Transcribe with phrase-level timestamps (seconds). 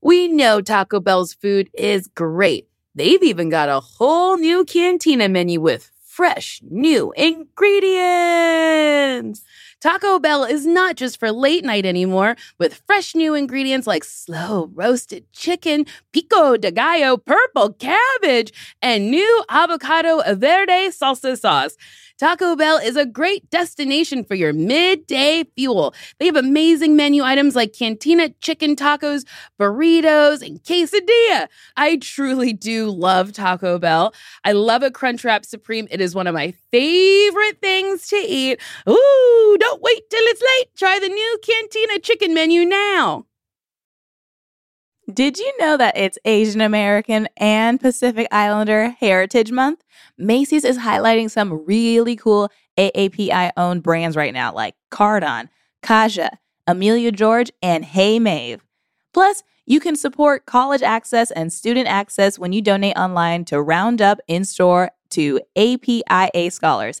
[0.00, 2.68] We know Taco Bell's food is great.
[2.94, 9.42] They've even got a whole new cantina menu with fresh new ingredients.
[9.80, 14.70] Taco Bell is not just for late night anymore, with fresh new ingredients like slow
[14.74, 18.52] roasted chicken, pico de gallo, purple cabbage,
[18.82, 21.76] and new avocado verde salsa sauce.
[22.18, 25.94] Taco Bell is a great destination for your midday fuel.
[26.18, 29.24] They have amazing menu items like cantina chicken tacos,
[29.56, 31.46] burritos, and quesadilla.
[31.76, 34.12] I truly do love Taco Bell.
[34.44, 35.86] I love a Crunchwrap Supreme.
[35.92, 38.60] It is one of my favorite things to eat.
[38.88, 40.74] Ooh, don't wait till it's late.
[40.74, 43.27] Try the new cantina chicken menu now.
[45.12, 49.82] Did you know that it's Asian American and Pacific Islander Heritage Month?
[50.18, 55.48] Macy's is highlighting some really cool AAPI owned brands right now, like Cardon,
[55.82, 56.28] Kaja,
[56.66, 58.62] Amelia George, and Hey Mave.
[59.14, 64.18] Plus, you can support college access and student access when you donate online to Roundup
[64.28, 67.00] in store to APIA scholars.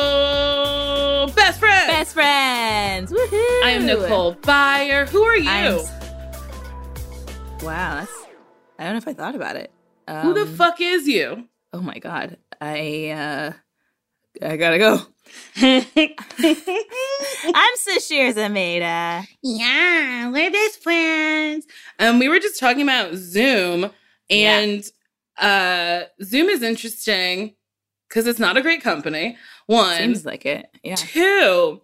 [3.63, 5.07] I am Nicole Byer.
[5.09, 5.49] Who are you?
[5.49, 5.77] I'm
[7.61, 8.11] Wow, that's.
[8.79, 9.71] I don't know if I thought about it.
[10.07, 11.47] Um, Who the fuck is you?
[11.71, 13.53] Oh my god, I uh,
[14.41, 14.99] I gotta go.
[15.57, 15.83] I'm
[17.77, 19.27] Sasheer Zamata.
[19.43, 21.67] Yeah, we're best friends.
[21.99, 23.91] Um, we were just talking about Zoom,
[24.29, 24.83] and
[25.37, 27.53] uh, Zoom is interesting
[28.09, 29.37] because it's not a great company.
[29.67, 30.65] One, Seems like it.
[30.83, 30.95] Yeah.
[30.95, 31.81] two.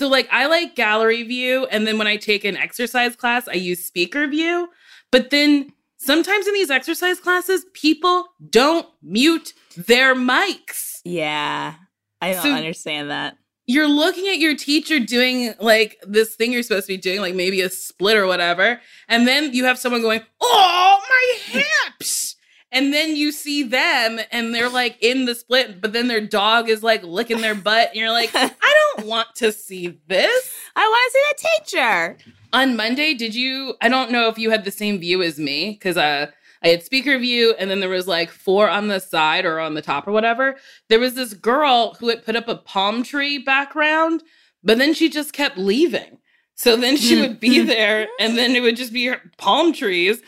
[0.00, 3.52] So, like, I like gallery view, and then when I take an exercise class, I
[3.52, 4.70] use speaker view.
[5.12, 11.00] But then sometimes in these exercise classes, people don't mute their mics.
[11.04, 11.74] Yeah.
[12.22, 13.36] I don't So- understand that.
[13.66, 17.34] you're looking at your teacher doing like this thing you're supposed to be doing, like
[17.34, 22.29] maybe a split or whatever, and then you have someone going, "Oh, my hips!"
[22.72, 26.68] And then you see them, and they're like in the split, but then their dog
[26.68, 28.50] is like licking their butt, and you're like, "I
[28.96, 32.16] don't want to see this." I want to see the teacher.
[32.52, 33.74] On Monday, did you?
[33.80, 36.30] I don't know if you had the same view as me because uh,
[36.62, 39.74] I had speaker view, and then there was like four on the side or on
[39.74, 40.56] the top or whatever.
[40.88, 44.22] There was this girl who had put up a palm tree background,
[44.62, 46.18] but then she just kept leaving.
[46.54, 50.20] So then she would be there, and then it would just be palm trees.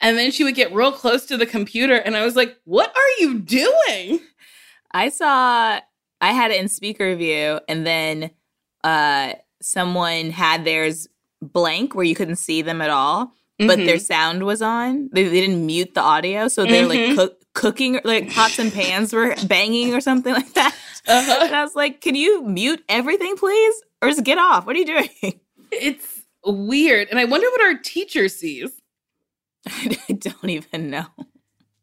[0.00, 2.90] And then she would get real close to the computer, and I was like, What
[2.94, 4.20] are you doing?
[4.92, 5.80] I saw
[6.22, 8.30] I had it in speaker view and then
[8.84, 11.06] uh someone had theirs
[11.42, 13.86] blank where you couldn't see them at all, but Mhm.
[13.86, 15.08] their sound was on.
[15.12, 17.14] They, they didn't mute the audio, so they're like Mhm.
[17.14, 20.74] cook, cooking like pots and pans were banging or something like that.
[21.06, 21.38] Uh-huh.
[21.46, 23.74] And I was like, "Can you mute everything, please?
[24.02, 24.66] Or just get off?
[24.66, 25.40] What are you doing?"
[25.72, 27.08] It's weird.
[27.10, 28.70] And I wonder what our teacher sees.
[29.68, 31.06] I don't even know.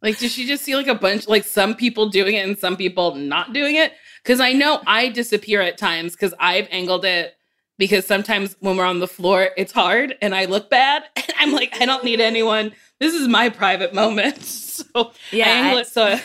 [0.01, 2.77] Like, does she just see like a bunch, like some people doing it and some
[2.77, 3.93] people not doing it?
[4.23, 7.33] Because I know I disappear at times because I've angled it
[7.77, 11.03] because sometimes when we're on the floor, it's hard and I look bad.
[11.17, 12.73] And I'm like, I don't need anyone.
[12.99, 14.63] This is my private moment.
[14.77, 16.17] So Yeah, I angle I- it so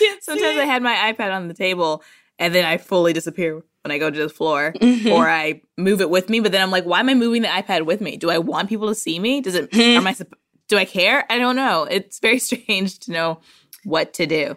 [0.00, 2.02] can't Sometimes I had my iPad on the table
[2.38, 4.72] and then I fully disappear when I go to the floor.
[4.80, 5.12] it.
[5.12, 6.40] or I move it with me.
[6.40, 8.16] But then I'm like, why am I moving the iPad with me?
[8.16, 9.42] Do I want people to see me?
[9.42, 9.64] Does it?
[9.74, 10.06] am mm-hmm.
[10.06, 10.16] I?
[10.72, 11.26] Do I care?
[11.28, 11.84] I don't know.
[11.84, 13.40] It's very strange to know
[13.84, 14.56] what to do.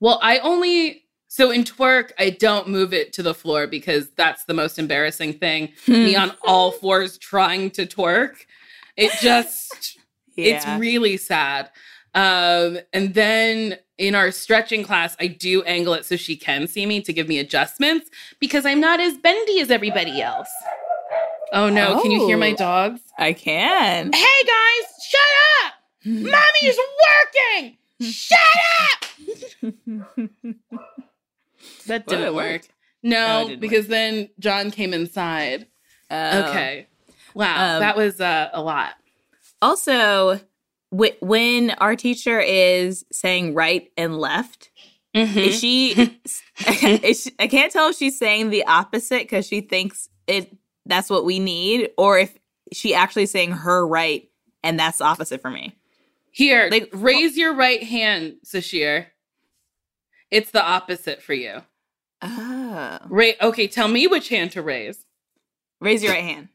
[0.00, 4.46] Well, I only so in twerk, I don't move it to the floor because that's
[4.46, 5.72] the most embarrassing thing.
[5.86, 8.46] Me on all fours trying to twerk.
[8.96, 9.96] It just
[10.36, 11.70] it's really sad.
[12.16, 16.84] Um, and then in our stretching class, I do angle it so she can see
[16.84, 20.50] me to give me adjustments because I'm not as bendy as everybody else.
[21.52, 22.56] Oh no, can you hear my Oh.
[22.56, 23.00] dogs?
[23.18, 24.12] I can.
[24.12, 25.20] Hey guys, shut
[25.64, 25.74] up!
[26.04, 27.76] Mommy's working!
[28.00, 28.38] Shut
[28.90, 29.04] up!
[31.86, 32.62] That didn't work.
[33.02, 35.66] No, Oh, didn't because then John came inside.
[36.10, 36.50] Oh.
[36.50, 36.86] Okay.
[37.34, 38.94] Wow, Um, that was uh, a lot.
[39.62, 40.40] Also,
[40.94, 44.70] wh- when our teacher is saying right and left,
[45.14, 45.36] Mhm.
[45.36, 45.92] is she?
[47.02, 47.30] is she?
[47.38, 50.54] I can't tell if she's saying the opposite because she thinks it.
[50.86, 52.36] That's what we need, or if
[52.72, 54.28] she actually saying her right
[54.62, 55.76] and that's the opposite for me.
[56.30, 59.06] Here, Like- raise your right hand, Sasheer.
[60.30, 61.62] It's the opposite for you.
[62.22, 62.98] Oh.
[63.08, 63.36] Right.
[63.40, 65.04] Okay, tell me which hand to raise.
[65.80, 66.48] Raise your right hand.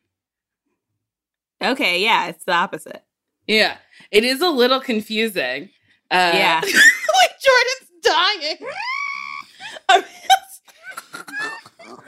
[1.62, 3.04] Okay, yeah, it's the opposite.
[3.48, 3.78] Yeah,
[4.12, 5.70] it is a little confusing.
[6.12, 6.62] Uh, Yeah.
[6.64, 8.58] like Jordan's dying.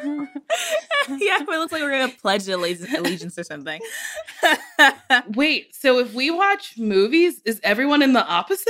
[0.01, 0.30] I'm-
[1.19, 3.81] yeah, it looks like we're gonna pledge allegiance, allegiance or something.
[5.36, 8.68] Wait, so if we watch movies, is everyone in the opposite?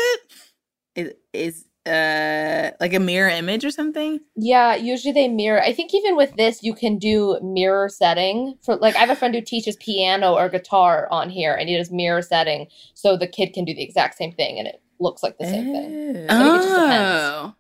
[0.96, 4.20] is is uh like a mirror image or something?
[4.36, 5.62] Yeah, usually they mirror.
[5.62, 8.58] I think even with this, you can do mirror setting.
[8.62, 11.78] For like, I have a friend who teaches piano or guitar on here, and he
[11.78, 15.24] does mirror setting, so the kid can do the exact same thing, and it looks
[15.24, 16.26] like the same thing.
[16.30, 16.60] Oh.
[16.60, 16.98] think it.
[17.00, 17.54] Oh,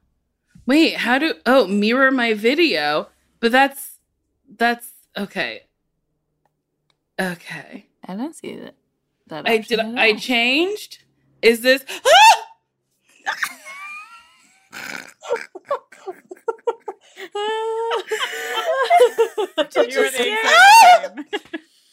[0.67, 1.33] wait, how do?
[1.45, 3.07] Oh, mirror my video,
[3.41, 3.97] but that's
[4.57, 5.63] that's okay.
[7.19, 8.75] Okay, I don't see that.
[9.27, 9.79] that I did.
[9.79, 10.17] at I all.
[10.17, 11.03] changed.
[11.41, 11.83] Is this?
[19.73, 21.25] Did you You're see the it?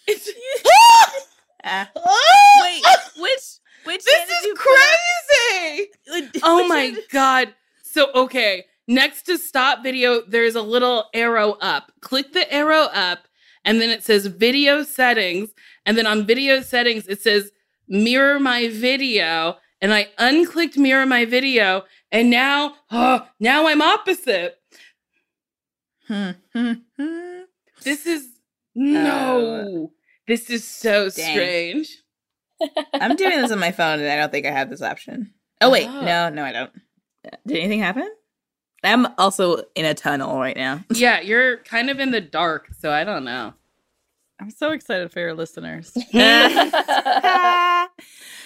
[0.06, 0.30] It's,
[1.64, 1.90] Ah.
[1.96, 2.62] Ah!
[2.62, 2.82] Wait,
[3.18, 3.40] which
[3.84, 5.90] which This is crazy.
[6.06, 7.52] put- Oh my god.
[7.82, 11.92] So okay, next to stop video, there's a little arrow up.
[12.00, 13.28] Click the arrow up,
[13.64, 15.50] and then it says video settings.
[15.86, 17.52] And then on video settings, it says
[17.86, 19.56] mirror my video.
[19.80, 24.56] And I unclicked mirror my video, and now, oh, now I'm opposite.
[26.08, 26.30] Hmm.
[27.84, 28.26] This is
[28.74, 29.92] no.
[30.26, 31.32] this is so dang.
[31.32, 32.02] strange.
[32.94, 35.32] I'm doing this on my phone and I don't think I have this option.
[35.60, 36.00] Oh wait, Oh.
[36.04, 36.72] no, no, I don't.
[37.46, 38.10] Did anything happen?
[38.84, 40.84] I'm also in a tunnel right now.
[40.90, 43.54] Yeah, you're kind of in the dark, so I don't know.
[44.40, 45.96] I'm so excited for your listeners.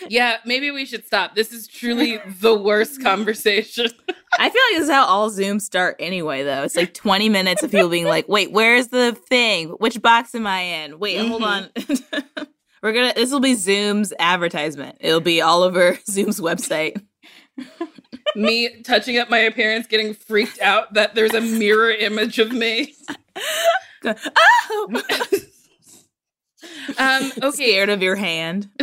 [0.09, 1.35] Yeah, maybe we should stop.
[1.35, 3.87] This is truly the worst conversation.
[4.39, 6.63] I feel like this is how all Zooms start anyway, though.
[6.63, 9.69] It's like 20 minutes of people being like, wait, where's the thing?
[9.71, 10.99] Which box am I in?
[10.99, 12.25] Wait, hold mm-hmm.
[12.39, 12.47] on.
[12.83, 14.97] We're gonna, this will be Zoom's advertisement.
[15.01, 17.01] It'll be all over Zoom's website.
[18.35, 22.95] Me touching up my appearance, getting freaked out that there's a mirror image of me.
[24.05, 25.03] oh!
[26.99, 27.51] Um, okay.
[27.51, 28.69] Scared of your hand.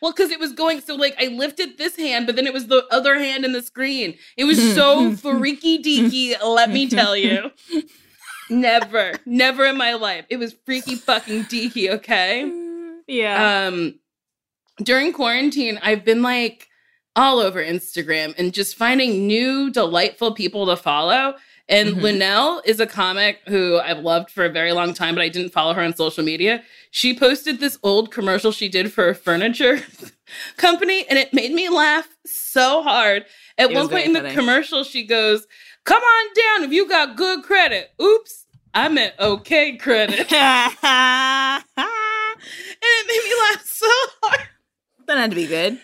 [0.00, 2.68] Well, because it was going so like I lifted this hand, but then it was
[2.68, 4.16] the other hand in the screen.
[4.36, 7.50] It was so freaky deaky, let me tell you.
[8.48, 10.24] Never, never in my life.
[10.30, 12.48] It was freaky fucking deaky, okay?
[13.08, 13.66] Yeah.
[13.66, 13.98] um
[14.84, 16.68] during quarantine i've been like
[17.18, 21.34] all over instagram and just finding new delightful people to follow
[21.68, 22.00] and Mhm.
[22.02, 25.52] linnell is a comic who i've loved for a very long time but i didn't
[25.52, 26.62] follow her on social media
[26.92, 29.80] she posted this old commercial she did for a furniture
[30.56, 33.24] company and it made me laugh so hard
[33.58, 34.34] at It one point in the funny.
[34.34, 35.46] commercial she goes
[35.84, 43.06] come on down if you got good credit oops i meant okay credit and it
[43.08, 43.86] made me laugh so
[44.22, 44.40] hard
[45.06, 45.80] that had to be good.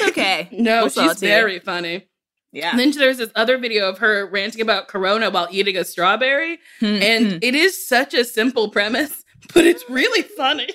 [0.00, 0.48] It's okay.
[0.52, 1.32] No, We'll she's to you.
[1.32, 2.06] very funny.
[2.52, 2.70] Yeah.
[2.70, 6.58] And then there's this other video of her ranting about Corona while eating a strawberry.
[6.80, 9.24] Hmm, And it is such a simple premise,
[9.54, 10.68] but it's really funny.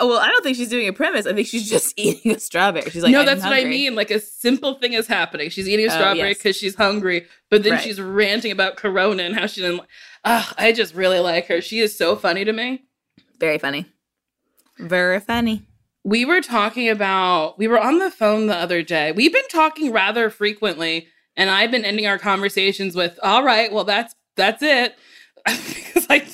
[0.00, 1.24] Oh, well, I don't think she's doing a premise.
[1.26, 2.90] I think she's just eating a strawberry.
[2.90, 3.94] She's like, no, "I'm that's what I mean.
[3.94, 5.50] Like a simple thing is happening.
[5.50, 6.38] She's eating a Oh, strawberry yes.
[6.38, 7.82] because she's hungry, but then Right.
[7.82, 9.82] she's ranting about Corona and how she didn't.
[10.24, 11.60] Ah, I just really like her.
[11.60, 12.84] She is so funny to me.
[13.38, 13.86] Very funny.
[14.78, 15.62] Very funny.
[16.08, 19.12] We were talking about, we were on the phone the other day.
[19.12, 23.84] We've been talking rather frequently, and I've been ending our conversations with, all right, well,
[23.84, 24.96] that's that's it.
[25.44, 26.26] because I,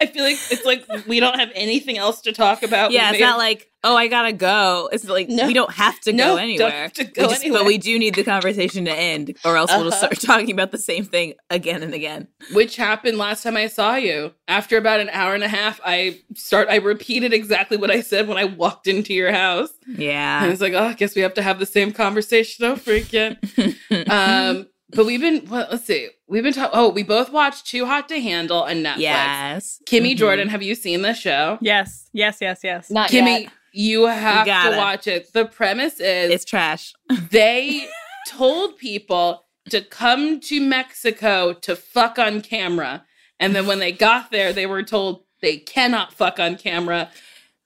[0.00, 2.90] I feel like it's like we don't have anything else to talk about.
[2.92, 4.88] yeah, it's not like, oh, I gotta go.
[4.92, 5.46] It's like No.
[5.46, 6.70] we don't have to No, go don't anywhere.
[6.70, 7.60] have to We go just- anywhere.
[7.60, 9.96] But we do need the conversation to end, or else we'll Uh-huh.
[9.96, 12.28] start talking about the same thing again and again.
[12.52, 14.32] which happened last time I saw you.
[14.48, 16.68] After about an hour and a half, I start.
[16.68, 19.70] I repeated exactly what I said when I walked into your house.
[19.86, 22.64] Yeah, and I was like, oh, I guess we have to have the same conversation
[22.64, 23.38] over again.
[24.08, 25.46] um, but we've been.
[25.48, 26.08] Well, let's see.
[26.28, 26.70] We've been talking.
[26.78, 28.98] Oh, we both watched Too Hot to Handle on Netflix.
[28.98, 29.80] yes.
[29.86, 30.16] Kimmy Mhm.
[30.16, 31.58] Jordan, have you seen this show?
[31.60, 32.90] yes, yes, yes, yes.
[32.90, 33.52] Not Kimmy, yet.
[33.72, 34.76] you have to gotta.
[34.76, 35.32] watch it.
[35.32, 36.92] The premise is It's trash.
[37.30, 37.86] they
[38.28, 43.04] told people to come to Mexico to fuck on camera.
[43.38, 47.10] And then when they got there, they were told they cannot fuck on camera.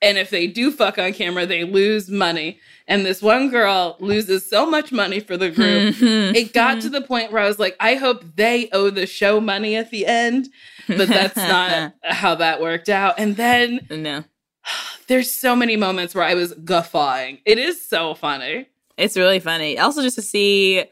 [0.03, 2.59] And if they do fuck on camera, they lose money.
[2.91, 5.95] And this one girl loses so much money for the group.
[5.95, 6.35] Mhm.
[6.35, 9.41] It got to the point where I was like, I hope they owe the show
[9.41, 10.49] money at the end.
[10.89, 13.15] But that's not how that worked out.
[13.17, 14.25] And then no.
[15.07, 17.39] there's so many moments where I was guffawing.
[17.47, 18.67] It is so funny.
[18.97, 19.79] It's really funny.
[19.79, 20.85] Also, just to see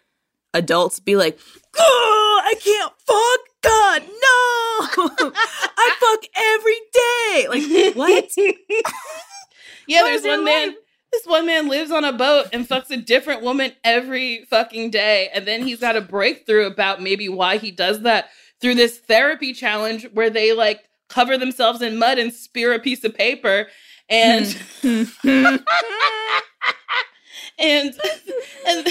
[0.55, 1.37] adults be like,
[1.76, 5.33] "Oh, I can't fuck God, no!
[5.76, 8.31] I fuck every day." Like what?
[9.88, 10.76] yeah, What there's one man.
[11.12, 15.31] This one man lives on a boat and fucks a different woman every fucking day.
[15.33, 18.29] And then he's got a breakthrough about maybe why he does that
[18.61, 23.05] through this therapy challenge where they like cover themselves in mud and spear a piece
[23.05, 23.69] of paper.
[24.11, 24.57] And
[27.59, 27.95] and
[28.67, 28.87] and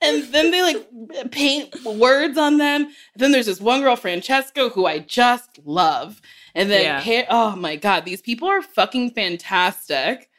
[0.00, 2.88] and then they like paint words on them.
[3.16, 6.20] Then there's this one girl, Francesca, who I just love.
[6.54, 7.26] And then, Yeah.
[7.30, 10.29] Oh my god, these people are fucking fantastic.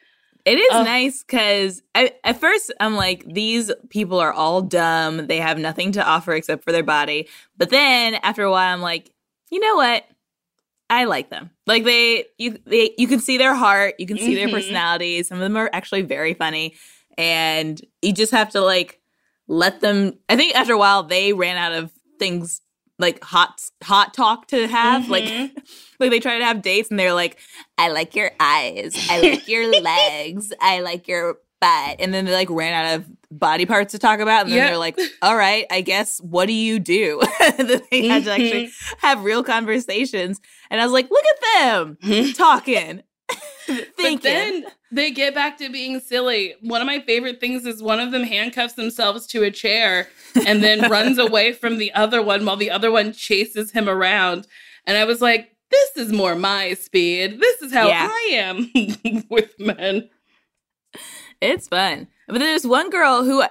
[0.44, 5.26] It is nice because at first I'm like, these people are all dumb.
[5.28, 7.28] They have nothing to offer except for their body.
[7.56, 9.12] But then after a while, I'm like,
[9.50, 10.04] you know what?
[10.90, 11.50] I like them.
[11.66, 13.94] Like they, you, they, you can see their heart.
[13.98, 14.52] You can see their Mhm.
[14.52, 15.28] personalities.
[15.28, 16.74] Some of them are actually very funny,
[17.16, 19.00] and you just have to like
[19.48, 20.18] let them.
[20.28, 22.60] I think after a while, they ran out of things
[22.98, 25.08] like hot, hot talk to have.
[25.08, 25.50] Like, Mhm.
[26.02, 27.38] Like they try to have dates, and they're like,
[27.78, 28.96] I like your eyes.
[29.10, 30.52] I like your legs.
[30.60, 31.96] I like your butt.
[32.00, 34.42] And then they like ran out of body parts to talk about.
[34.42, 34.66] And then Yeah.
[34.68, 37.22] they're like, all right, I guess, what do you do?
[37.56, 39.06] Then they had to actually mm-hmm.
[39.06, 40.40] have real conversations.
[40.70, 43.02] And I was like, look at them talking,
[43.68, 44.20] But thinking.
[44.22, 46.54] then they get back to being silly.
[46.62, 50.08] One of my favorite things is one of them handcuffs themselves to a chair
[50.46, 54.46] and then runs away from the other one while the other one chases him around.
[54.86, 57.40] And I was like, this is more my speed.
[57.40, 58.08] This is how Yeah.
[58.08, 60.08] I am with men.
[61.40, 62.06] it's fun.
[62.28, 63.48] But there's one girl who uh,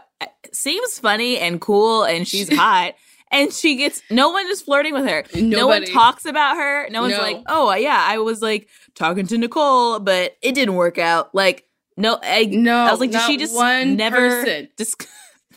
[0.54, 2.94] seems funny and cool and she's hot.
[3.34, 5.24] And she gets no one is flirting with her.
[5.36, 6.90] No one talks about her.
[6.90, 7.22] No one's No.
[7.22, 11.64] like, "Oh, yeah, I was like talking to Nicole, but it didn't work out." Like,
[11.96, 14.68] no, I No, I was like, did she just one never person.
[14.78, 14.96] dis-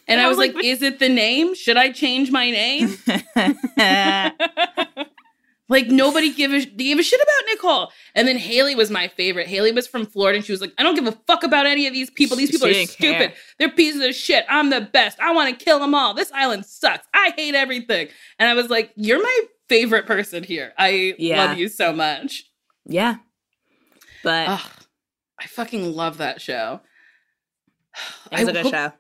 [0.06, 1.56] And I was like, is it the name?
[1.56, 2.97] Should I change my name?
[5.68, 7.90] Like nobody give a gave a shit about Nicole.
[8.14, 9.47] And then Haley was my favorite.
[9.47, 11.87] Haley was from Florida and she was like, I don't give a fuck about any
[11.87, 12.37] of these people.
[12.37, 13.16] These people She are stupid.
[13.18, 13.35] care.
[13.59, 14.44] They're pieces of shit.
[14.50, 15.18] I'm the best.
[15.21, 16.12] I want to kill them all.
[16.12, 17.06] This island sucks.
[17.14, 18.09] I hate everything.
[18.38, 19.40] And I was like, you're my
[19.71, 20.75] favorite person here.
[20.78, 21.47] I Yeah.
[21.47, 22.44] love you so much.
[22.85, 23.16] yeah,
[24.23, 24.71] but Ugh,
[25.40, 26.80] I fucking love that show.
[28.30, 28.92] it was I a good hope- show.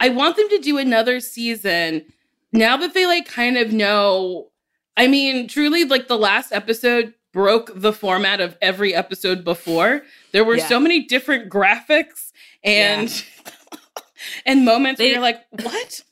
[0.00, 2.04] I want them to do another season
[2.52, 4.47] now that they like kind of know.
[4.98, 10.02] I mean, truly, like the last episode broke the format of every episode before.
[10.32, 10.66] There were Yeah.
[10.68, 12.32] so many different graphics
[12.64, 13.24] and
[14.46, 16.02] and moments They- where you're like, what?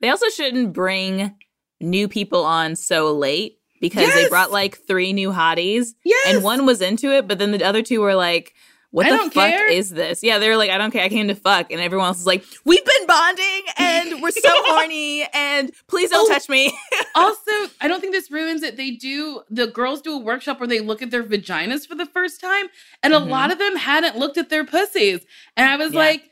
[0.00, 1.34] They also shouldn't bring
[1.80, 6.34] new people on so late because they brought like three new hotties Yes.
[6.34, 8.54] and one was into it, but then the other two were like,
[8.92, 9.68] "What I the fuck care.
[9.68, 11.02] is this?" Yeah, they were like, "I don't care.
[11.04, 14.40] I came to fuck," and everyone else is like, "We've been bonding and we're so
[14.66, 16.32] horny and please don't Oh.
[16.32, 16.72] touch me."
[17.16, 18.76] also, I don't think this ruins it.
[18.76, 22.06] They do the girls do a workshop where they look at their vaginas for the
[22.06, 22.66] first time,
[23.02, 23.28] and a Mhm.
[23.28, 25.20] lot of them hadn't looked at their pussies.
[25.56, 25.98] And I was Yeah.
[25.98, 26.30] like,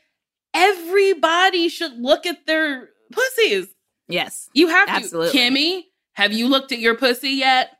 [0.53, 3.67] everybody should look at their pussies.
[4.07, 4.93] yes, You have to.
[4.93, 5.37] Absolutely.
[5.39, 7.71] Kimmy, have you looked at your pussy yet?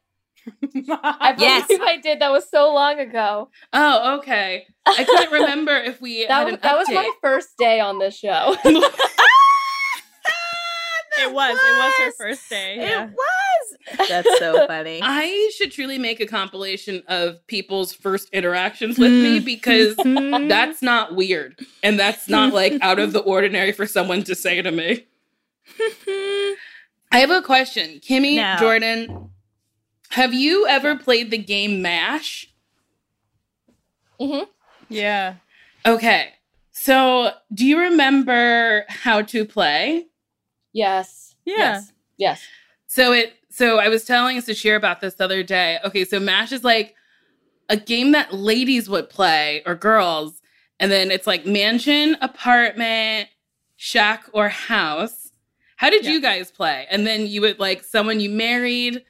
[0.90, 1.68] I Yes.
[1.68, 2.20] believe I did.
[2.20, 3.50] That was so long ago.
[3.74, 4.66] Oh, okay.
[4.86, 8.00] I couldn't remember if we That had was, an that was my first day on
[8.00, 8.56] this show.
[11.20, 11.52] It was.
[11.56, 12.76] It was her first day.
[12.78, 13.06] it Yeah.
[13.08, 14.08] was.
[14.10, 15.02] That's so funny.
[15.04, 20.48] I should truly make a compilation of people's first interactions with me because Mm-hmm.
[20.48, 21.60] that's not weird.
[21.84, 25.06] And that's not like out of the ordinary for someone to say to me.
[27.12, 28.00] I have a question.
[28.00, 28.56] Kimmy, No.
[28.58, 29.30] Jordan,
[30.12, 32.48] have you ever played the game MASH?
[34.20, 34.44] Mm-hmm.
[34.90, 35.36] Yeah.
[35.86, 36.30] Okay.
[36.72, 40.08] So, do you remember how to play?
[40.74, 41.36] yes.
[41.44, 41.56] Yeah.
[41.58, 41.92] Yes.
[42.18, 42.44] Yes.
[42.86, 45.80] So it so I was telling Sasheer about this the other day.
[45.84, 46.94] Okay, so MASH is like
[47.68, 50.40] a game that ladies would play or girls,
[50.80, 53.28] and then it's like mansion, apartment,
[53.76, 55.32] shack, or house.
[55.78, 56.12] How did Yeah.
[56.12, 56.86] you guys play?
[56.92, 59.04] And then you would like someone you married,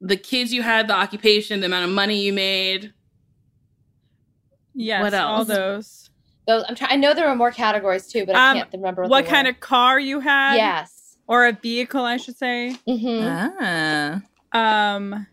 [0.00, 2.92] the kids you had, the occupation, the amount of money you made.
[4.74, 5.02] Yes.
[5.02, 6.10] What All those.
[6.46, 6.92] Those I'm trying.
[6.92, 9.30] I know there were more categories too, but I Um, can't remember what, What they
[9.30, 9.50] kind were.
[9.50, 10.54] of car you had?
[10.56, 11.16] Yes.
[11.26, 12.74] Or a vehicle, I should say.
[12.86, 14.22] hmm ah.
[14.52, 15.26] Um.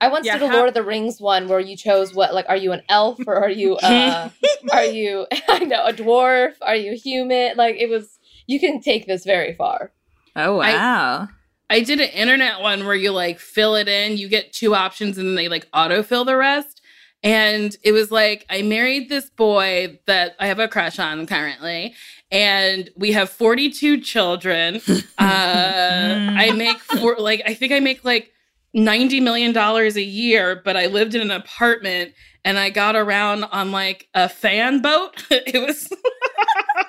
[0.00, 2.34] I once Yeah, did a how- Lord of the Rings one where you chose what
[2.34, 4.30] like are you an elf or are you uh
[4.72, 6.54] are you I know a dwarf?
[6.62, 7.56] Are you human?
[7.56, 8.18] Like it was
[8.48, 9.92] you can take this very far.
[10.34, 10.62] Oh wow.
[10.64, 11.28] I
[11.70, 15.26] did an internet one where you like fill it in, you get two options, and
[15.28, 16.80] then they like autofill the rest.
[17.24, 21.94] And it was like, I married this boy that I have a crush on currently,
[22.32, 24.80] and we have 42 children.
[25.18, 28.32] Uh, I make four, like, I think I make like
[28.76, 32.12] $90 million a year, but I lived in an apartment
[32.44, 35.24] and I got around on like a fan boat.
[35.30, 35.88] it was.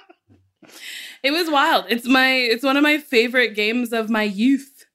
[1.24, 1.86] it was wild.
[1.90, 4.86] It's my it's one of my favorite games of my youth.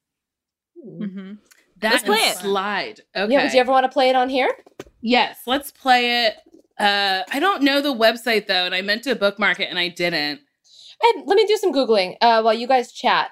[0.86, 1.34] Mm-hmm.
[1.80, 2.36] That Let's play it.
[2.38, 3.00] Slide.
[3.16, 3.32] Okay.
[3.32, 4.50] Yeah, would you ever want to play it on here?
[5.00, 6.36] Yes, let's play it.
[6.78, 9.88] Uh, I don't know the website though, and I meant to bookmark it and I
[9.88, 10.40] didn't.
[11.00, 13.30] I, let me do some googling uh, while you guys chat.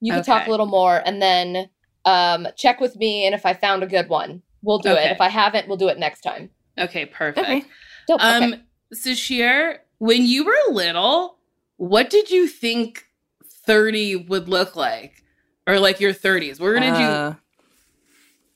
[0.00, 1.70] You can talk a little more, and then
[2.04, 3.24] um, check with me.
[3.24, 5.06] And if I found a good one, we'll do Okay.
[5.06, 5.12] it.
[5.12, 6.50] If I haven't, we'll do it next time.
[6.78, 7.38] Okay, perfect.
[7.48, 7.64] Okay.
[8.06, 8.22] Dope.
[8.22, 8.62] Um, okay.
[8.94, 11.35] Sasheer, when you were little,
[11.76, 13.06] what did you think
[13.44, 15.22] 30 would look like?
[15.66, 16.60] Or like your 30s?
[16.60, 17.34] Where did you Uh,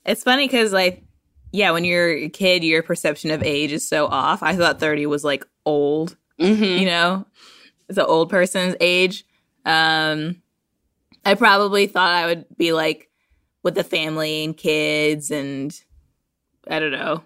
[0.07, 1.03] It's funny because, like,
[1.53, 4.43] yeah, when you're a kid, your perception of age is so off.
[4.43, 6.79] I thought 30 was like old, Mhm.
[6.79, 7.27] you know,
[7.89, 9.25] it's an old person's age.
[9.65, 10.43] Um,
[11.25, 13.11] I probably thought I would be like
[13.63, 15.79] with the family and kids and
[16.69, 17.23] I don't know,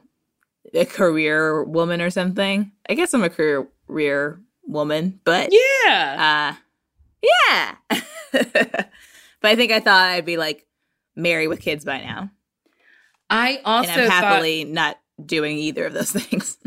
[0.73, 2.73] a career woman or something.
[2.89, 6.57] I guess I'm a career career woman, but Yeah.
[7.23, 7.75] uh, yeah.
[8.33, 8.89] but
[9.43, 10.67] I think I thought I'd be like
[11.17, 12.31] married with kids by now,
[13.31, 16.59] I also and I'm thought happily not doing either of those things.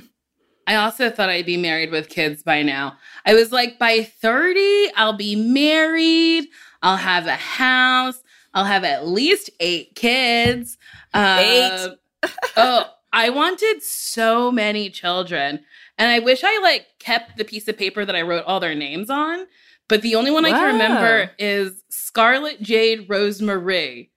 [0.66, 2.98] I also thought I'd be married with kids by now.
[3.26, 6.48] I was like, by 30, I'll be married.
[6.82, 8.22] I'll have a house.
[8.54, 10.78] I'll have at least eight kids.
[11.14, 12.30] Uh, Eight?
[12.58, 15.62] oh, I wanted so many children.
[15.98, 18.76] And I wish I like kept the piece of paper that I wrote all their
[18.76, 19.46] names on.
[19.88, 24.10] But the only one I can remember is Scarlet Jade Rosemarie.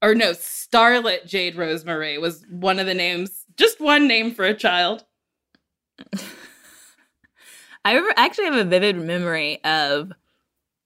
[0.00, 4.54] Or no, Starlet Jade Rosemarie was one of the names, just one name for a
[4.54, 5.04] child.
[7.84, 10.12] I remember, actually have a vivid memory of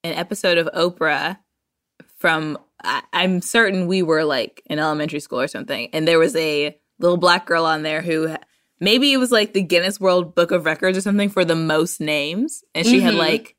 [0.04, 1.38] an episode of Oprah
[2.16, 2.58] from.
[2.82, 6.78] I, I'm certain we were like in elementary school or something, and there was a
[6.98, 8.36] little black girl on there who
[8.80, 12.00] maybe it was like the Guinness World Book of Records or something for the most
[12.00, 13.18] names, and she had Mhm.
[13.18, 13.56] like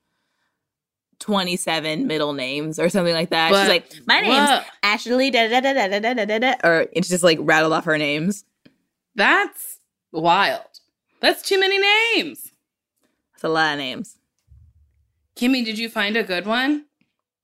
[1.19, 3.51] 27 middle names or something like that.
[3.51, 4.65] But She's like, my name's what?
[4.83, 7.73] Ashley, da da da da da da da da da, or it's just like rattled
[7.73, 8.43] off her names.
[9.15, 9.79] That's
[10.11, 10.63] wild.
[11.19, 12.51] That's too many names.
[13.33, 14.17] That's a lot of names.
[15.35, 16.85] Kimmy, did you find a good one?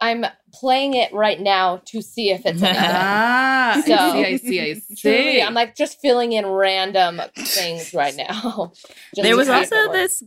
[0.01, 0.25] I'm
[0.59, 2.75] playing it right now to see if it's anything.
[2.85, 4.95] ah, So- I see, I see, I see.
[4.95, 8.71] Truly, I'm like just filling in random things right now.
[9.15, 10.23] There was see if it also this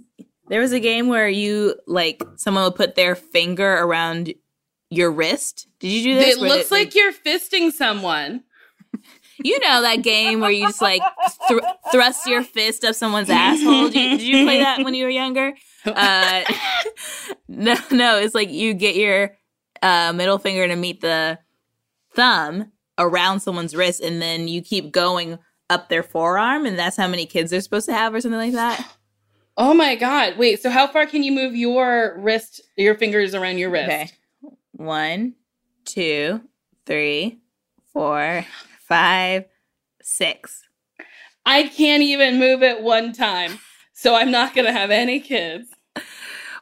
[0.49, 4.35] there was a game where you like someone would put their finger around
[4.91, 8.43] your wrist did you do this It Where looks they- like you're fisting someone.
[9.45, 11.01] you know that game where you just like
[11.49, 11.59] thr
[11.93, 15.11] thrust your fist up someone's asshole did you, did you play that when you were
[15.11, 15.53] younger
[15.87, 16.43] uh
[17.49, 19.37] no no it's like you get your
[19.83, 21.39] uh middle finger to meet the
[22.15, 25.39] thumb around someone's wrist and then you keep going
[25.69, 28.53] up their forearm and that's how many kids they're supposed to have or something like
[28.53, 28.97] that
[29.63, 30.39] Oh my god.
[30.39, 33.91] Wait, so how far can you move your wrist, your fingers around your wrist?
[33.91, 34.11] Okay.
[34.73, 35.35] One,
[35.85, 36.41] two,
[36.87, 37.41] three,
[37.93, 38.47] four,
[38.89, 39.45] five,
[40.01, 40.67] six.
[41.45, 43.59] I can't even move it one time.
[43.93, 45.69] So I'm not going to have any kids.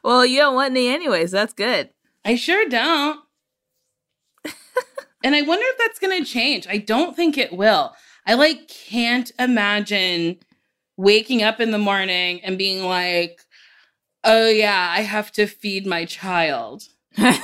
[0.01, 1.31] Well, you don't want any anyways.
[1.31, 1.89] That's good.
[2.25, 3.19] I sure don't.
[5.23, 6.67] and I wonder if that's going to change.
[6.67, 7.93] I don't think it will.
[8.25, 10.37] I like can't imagine
[10.97, 13.41] waking up in the morning and being like,
[14.23, 16.83] "Oh yeah, I have to feed my child."
[17.17, 17.39] yeah,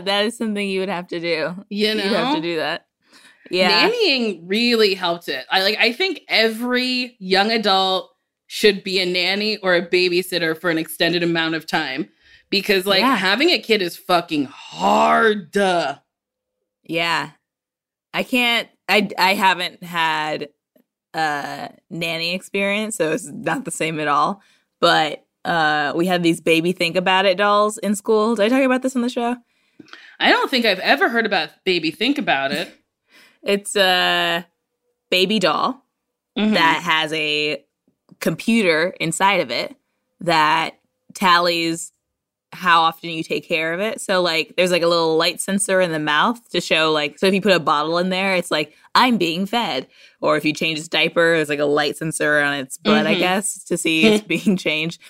[0.00, 1.64] that is something you would have to do.
[1.70, 2.04] You know?
[2.04, 2.86] You'd have to do that.
[3.50, 3.88] Yeah.
[3.88, 5.46] Nannying really helped it.
[5.50, 8.10] I like I think every young adult
[8.48, 12.08] should be a nanny or a babysitter for an extended amount of time
[12.50, 13.16] because like Yeah.
[13.16, 15.50] having a kid is fucking hard.
[15.50, 15.96] Duh.
[16.84, 17.30] Yeah.
[18.14, 20.48] I can't I I haven't had
[21.14, 24.40] a nanny experience, so it's not the same at all.
[24.80, 28.34] But uh we had these baby think about it dolls in school.
[28.36, 29.36] Did I talk about this on the show?
[30.18, 32.72] I don't think I've ever heard about baby think about it.
[33.42, 34.44] It's a
[35.08, 35.84] baby doll
[36.36, 36.54] Mhm.
[36.54, 37.64] that has a
[38.18, 39.76] computer inside of it
[40.20, 40.80] that
[41.14, 41.92] tallies
[42.56, 44.00] how often you take care of it.
[44.00, 47.26] So like there's like a little light sensor in the mouth to show like so
[47.26, 49.86] if you put a bottle in there, it's like I'm being fed.
[50.20, 53.14] Or if you change its diaper, there's like a light sensor on its butt, I
[53.14, 53.18] Mhm.
[53.18, 55.00] guess, to see it's being changed.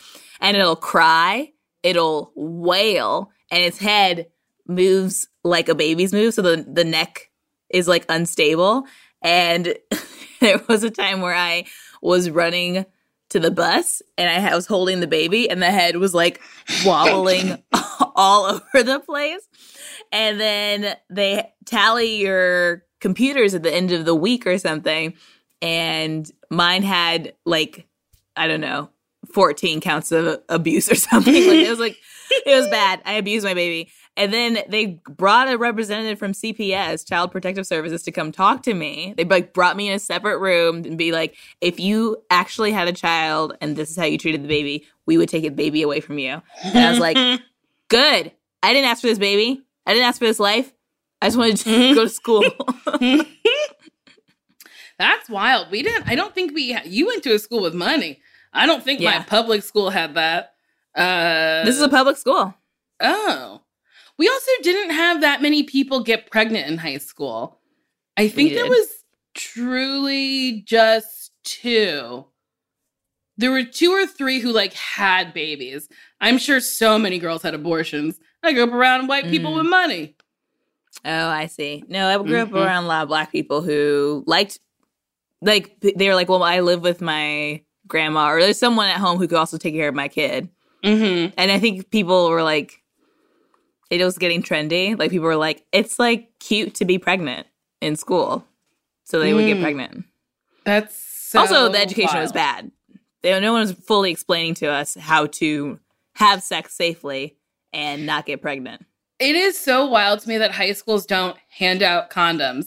[0.40, 4.26] And it'll cry, it'll wail, and its head
[4.66, 6.34] moves like a baby's move.
[6.34, 7.30] So the, the neck
[7.70, 8.84] is like unstable.
[9.22, 9.74] And
[10.40, 11.64] there was a time where I
[12.02, 12.84] was running
[13.30, 16.40] to the bus and I was holding the baby and the head was like
[16.84, 17.62] wobbling
[18.14, 19.46] all over the place.
[20.12, 25.14] And then they tally your computers at the end of the week or something.
[25.60, 27.86] And mine had like,
[28.36, 28.90] I don't know,
[29.32, 31.34] 14 counts of abuse or something.
[31.34, 31.96] Like it was like,
[32.44, 33.02] it was bad.
[33.04, 33.90] I abused my baby.
[34.18, 38.72] And then they brought a representative from CPS, Child Protective Services, to come talk to
[38.72, 39.12] me.
[39.16, 42.88] They like brought me in a separate room and be like, if you actually had
[42.88, 45.82] a child and this is how you treated the baby, we would take the baby
[45.82, 46.40] away from you.
[46.64, 47.16] And I was like,
[47.88, 48.32] good.
[48.62, 49.62] I didn't ask for this baby.
[49.86, 50.72] I didn't ask for this life.
[51.20, 52.42] I just wanted to go to school.
[54.98, 55.70] That's wild.
[55.70, 56.08] We didn't.
[56.08, 56.72] I don't think we.
[56.72, 58.20] ha- You went to a school with money.
[58.52, 59.18] I don't think Yeah.
[59.18, 60.54] my public school had that.
[60.94, 62.54] Uh, this is a public school.
[63.00, 63.60] oh.
[64.18, 67.58] We also didn't have that many people get pregnant in high school.
[68.16, 72.24] I think there was truly just two.
[73.36, 75.88] There were two or three who like had babies.
[76.22, 78.18] I'm sure so many girls had abortions.
[78.42, 79.56] I grew up around white people Mm.
[79.56, 80.16] with money.
[81.04, 81.84] Oh, I see.
[81.88, 82.64] No, I grew up Mhm.
[82.64, 84.58] around a lot of black people who liked,
[85.42, 89.18] like, they were like, well, I live with my grandma, or there's someone at home
[89.18, 90.48] who could also take care of my kid.
[90.82, 91.34] Mm-hmm.
[91.36, 92.82] And I think people were like,
[93.90, 94.98] it was getting trendy.
[94.98, 97.46] Like, people were like, it's like cute to be pregnant
[97.80, 98.44] in school.
[99.04, 99.62] So they would get Mm.
[99.62, 100.04] pregnant.
[100.64, 102.70] That's so also, the education was bad.
[103.22, 105.78] They, no one was fully explaining to us how to
[106.14, 107.36] have sex safely
[107.72, 108.84] and not get pregnant.
[109.18, 112.66] It is so wild to me that high schools don't hand out condoms.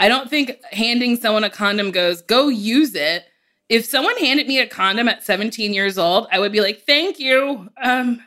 [0.00, 3.24] I don't think handing someone a condom goes, go use it.
[3.68, 7.18] If someone handed me a condom at 17 years old, I would be like, thank
[7.18, 7.68] you.
[7.82, 8.22] Um,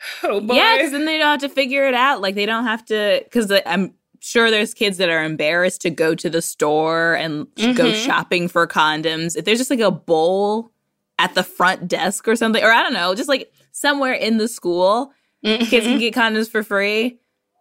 [0.22, 0.54] oh boy.
[0.54, 2.20] Yeah, because then they don't have to figure it out.
[2.20, 3.20] Like they don't have to.
[3.24, 7.84] Because I'm sure there's kids that are embarrassed to go to the store and go
[7.90, 7.94] Mhm.
[8.04, 9.36] shopping for condoms.
[9.36, 10.72] If there's just like a bowl
[11.18, 14.48] at the front desk or something, or I don't know, just like somewhere in the
[14.48, 15.12] school,
[15.44, 15.80] kids Mm-hmm.
[15.82, 17.18] can get condoms for free,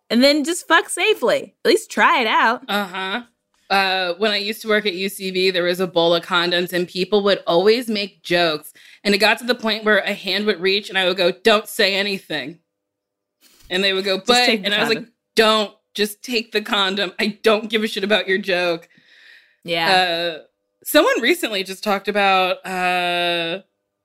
[0.09, 1.55] and then just fuck safely.
[1.63, 2.63] At least try it out.
[2.67, 3.21] Uh-huh.
[3.69, 6.87] Uh, when I used to work at UCB, there was a bowl of condoms, and
[6.87, 8.71] people would always make jokes.
[9.07, 11.31] And it got to the point where a hand would reach, and I would go,
[11.31, 12.59] "Don't say anything,"
[13.69, 17.13] and they would go, "But," and I was like, "Don't, just take the condom.
[17.17, 18.89] I don't give a shit about your joke."
[19.63, 20.39] Yeah.
[20.41, 20.43] Uh,
[20.83, 22.57] someone recently just talked about.
[22.65, 23.61] Uh,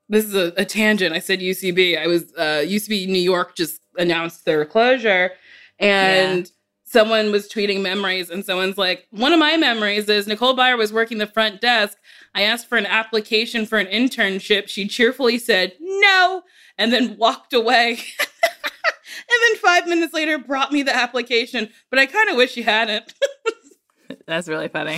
[0.07, 1.13] this is a, a tangent.
[1.13, 2.01] I said UCB.
[2.01, 5.31] I was uh, UCB New York just announced their closure,
[5.79, 6.49] and
[6.85, 10.93] someone was tweeting memories, and someone's like, "One of my memories is Nicole Byer was
[10.93, 11.97] working the front desk.
[12.35, 14.67] I asked for an application for an internship.
[14.67, 16.43] She cheerfully said no,
[16.77, 17.99] and then walked away."
[19.15, 22.63] And then five minutes later, brought me the application, but I kind of wish she
[22.63, 23.13] hadn't.
[24.27, 24.97] That's really funny.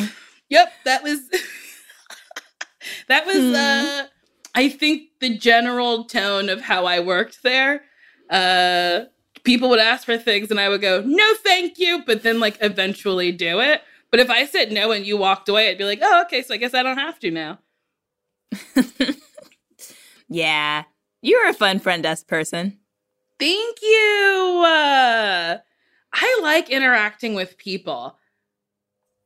[0.49, 1.19] Yep, that was
[3.07, 3.55] that was Hmm.
[3.55, 4.07] uh
[4.55, 7.83] I think the general tone of how I worked there.
[8.29, 9.01] Uh
[9.43, 12.57] people would ask for things and I would go, "No, thank you," but then like
[12.61, 13.81] eventually do it.
[14.11, 16.53] But if I said no and you walked away, I'd be like, "Oh, okay, so
[16.53, 17.59] I guess I don't have to now."
[20.29, 20.83] Yeah.
[21.21, 22.77] You're a fun friend desk person.
[23.39, 24.63] Thank you.
[24.65, 25.57] Uh
[26.13, 28.17] I like interacting with people.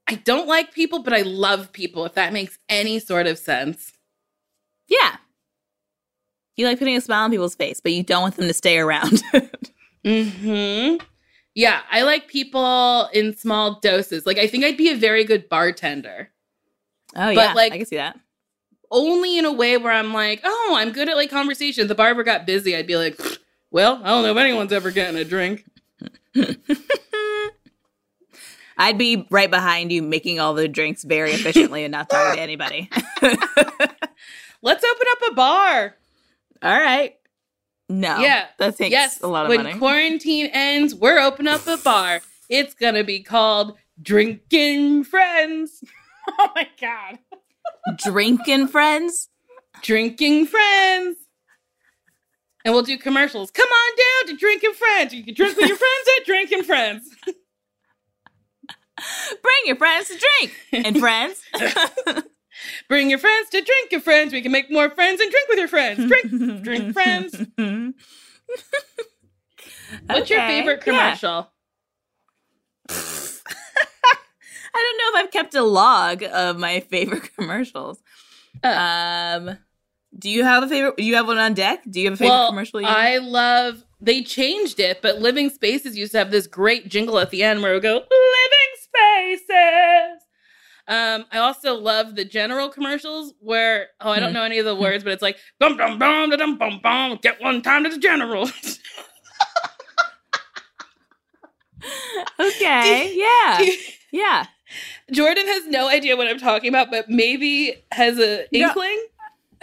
[0.08, 3.94] I don't like people, but I love people if that makes any sort of sense.
[4.88, 5.18] Yeah.
[6.56, 8.78] You like putting a smile on people's face, but you don't want them to stay
[8.80, 9.22] around.
[10.06, 10.96] Hmm.
[11.60, 14.26] Yeah, I like people in small doses.
[14.26, 16.30] Like, I think I'd be a very good bartender,
[17.18, 18.18] oh yeah, like- I can see that.
[18.92, 21.88] only in a way where I'm like, oh, I'm good at like conversation.
[21.90, 23.20] The barber got busy, I'd be like,
[23.72, 25.66] well, I don't know if anyone's ever getting a drink.
[28.78, 32.42] I'd be right behind you, making all the drinks very efficiently and not talking to
[32.42, 32.90] anybody.
[34.62, 35.96] Let's open up a bar.
[36.64, 37.19] all right.
[37.90, 38.20] No.
[38.20, 38.46] Yeah.
[38.60, 39.70] That takes yes, a lot of when money.
[39.72, 42.22] When quarantine ends, we're opening up a bar.
[42.48, 45.84] It's gonna be called Drinking Friends.
[46.38, 47.18] Oh my god.
[47.98, 49.30] Drinking friends.
[49.82, 51.18] Drinking Friends.
[52.64, 53.50] And we'll do commercials.
[53.50, 55.14] Come on down to Drinking Friends.
[55.14, 57.10] You can drink with your friends at Drinking Friends.
[59.42, 60.86] Bring your friends to drink.
[60.86, 61.42] And friends.
[62.88, 64.34] Bring your friends to drink your friends.
[64.34, 66.06] We can make more friends and drink with your friends.
[66.08, 67.36] Drink, drink friends.
[70.08, 71.16] What's your Okay, favorite yeah.
[71.16, 71.52] commercial?
[74.72, 78.02] I don't know if I've kept a log of my favorite commercials.
[78.64, 78.68] Uh.
[79.48, 79.58] um,
[80.18, 80.98] do you have a favorite?
[80.98, 81.84] Do you have one on deck?
[81.90, 82.82] Do you have a favorite Well, commercial?
[82.82, 83.84] You I love.
[84.02, 87.62] They changed it, but Living Spaces used to have this great jingle at the end
[87.62, 90.24] where it would go, "Living Spaces."
[90.90, 94.34] Um, I also love the general commercials where oh I don't Hmm.
[94.34, 97.20] know any of the words, but it's like bum bum bum da dum bum bum.
[97.22, 98.50] Get one time to the general.
[102.40, 103.14] Okay.
[103.16, 103.66] Yeah.
[104.12, 104.46] Yeah.
[105.12, 108.68] Jordan has no idea what I'm talking about, but maybe has a No.
[108.68, 109.06] inkling.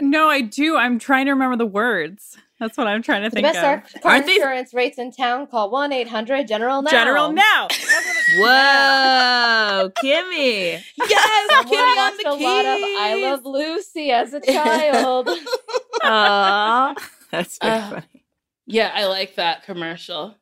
[0.00, 0.76] No, I do.
[0.76, 2.36] I'm trying to remember the words.
[2.58, 3.62] That's what I'm trying to The think best of.
[3.62, 5.46] car, car Aren't they- insurance rates in town.
[5.46, 6.90] Call one eight hundred General now.
[6.90, 7.68] General now.
[8.38, 10.80] Whoa, Kimmy.
[10.96, 13.18] Yes, Someone Kitty on watched the a lot of I.
[13.22, 15.28] Love Lucy as a child.
[16.02, 16.94] Aw.
[17.30, 18.24] That's very Uh, funny.
[18.66, 20.36] Yeah, I like that commercial.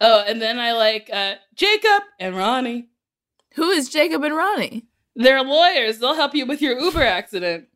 [0.00, 2.88] Oh, and then I like uh, Jacob and Ronnie.
[3.54, 4.86] Who is Jacob and Ronnie?
[5.16, 5.98] They're lawyers.
[5.98, 7.66] They'll help you with your Uber accident.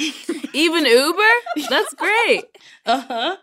[0.52, 1.66] Even Uber?
[1.68, 2.44] That's great.
[2.86, 3.36] Uh huh.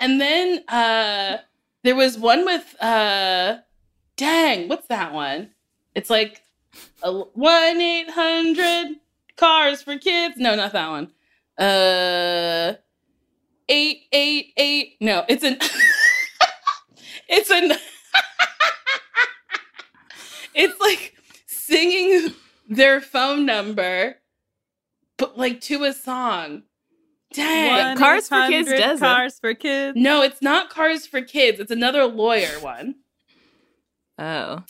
[0.00, 1.38] And then uh,
[1.84, 3.58] there was one with uh,
[4.16, 5.50] dang, what's that one?
[5.94, 6.42] It's like
[7.02, 8.96] one eight hundred
[9.36, 10.36] cars for kids.
[10.38, 11.12] No, not that one.
[11.56, 12.74] Uh,
[13.68, 14.96] eight eight eight.
[15.00, 15.56] No, it's an.
[17.28, 17.72] it's an.
[20.54, 21.14] it's like
[21.46, 22.34] singing
[22.68, 24.16] their phone number,
[25.20, 26.62] but like to a song.
[27.32, 27.96] Dang.
[27.96, 29.04] Cars for Kids 1-800 does it.
[29.04, 29.96] Cars for kids.
[29.96, 31.60] No, it's not Cars for Kids.
[31.60, 32.96] It's another lawyer one.
[34.18, 34.64] Oh.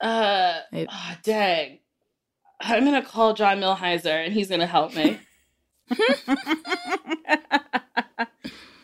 [0.00, 1.78] Uh, It- oh, dang.
[2.60, 5.18] I'm gonna call John Milhiser and he's gonna help me.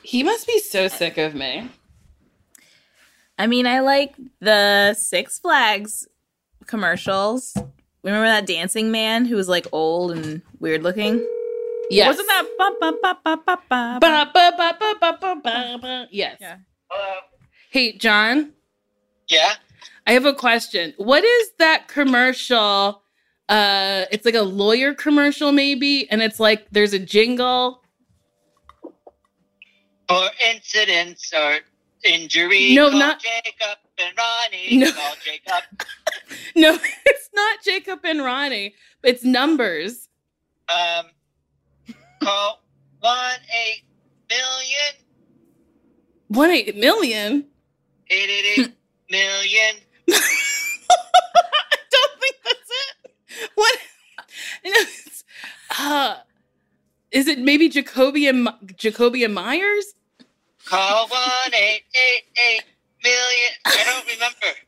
[0.02, 1.68] He must be so sick of me.
[3.38, 6.06] I mean, I like the Six Flags
[6.66, 7.56] commercials.
[8.06, 11.26] Remember that dancing man who was like old and weird looking?
[11.90, 12.06] Yes.
[12.06, 13.98] Wasn't that ba ba ba ba ba ba?
[14.00, 16.06] Ba, ba, ba, ba, ba, ba, ba, ba.
[16.12, 16.36] Yes.
[16.40, 16.58] Yeah.
[16.88, 17.20] Hello.
[17.70, 18.52] Hey, John,
[19.28, 19.54] Yeah.
[20.06, 20.94] I have a question.
[20.98, 23.02] What is that commercial?
[23.48, 27.82] Uh, it's like a lawyer commercial, maybe, and it's like there's a jingle.
[30.08, 31.58] For incidents or
[32.04, 34.76] injury, No, call not- Jacob and Ronnie.
[34.76, 34.92] No.
[34.92, 35.64] Call Jacob.
[36.54, 38.74] No, it's not Jacob and Ronnie.
[39.04, 40.08] It's numbers.
[40.68, 41.06] Um,
[42.20, 42.64] call
[43.00, 43.82] one eight
[44.28, 45.04] million
[46.28, 47.46] One eight million.
[48.10, 48.72] eight eight eight
[49.10, 49.76] million.
[50.10, 53.50] I don't think that's it.
[53.54, 53.78] What?
[54.64, 55.24] It's-
[55.78, 56.16] uh,
[57.12, 58.44] is it maybe Jacoby and
[59.34, 59.94] Myers?
[60.64, 62.62] Call one eight eight eight
[63.04, 63.52] million.
[63.64, 64.58] I don't remember.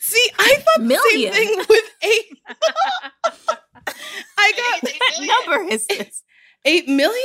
[0.00, 1.30] See, I thought Million.
[1.32, 2.38] the same thing with eight.
[4.38, 6.22] I got Eight What number is this?
[6.64, 7.24] eight million.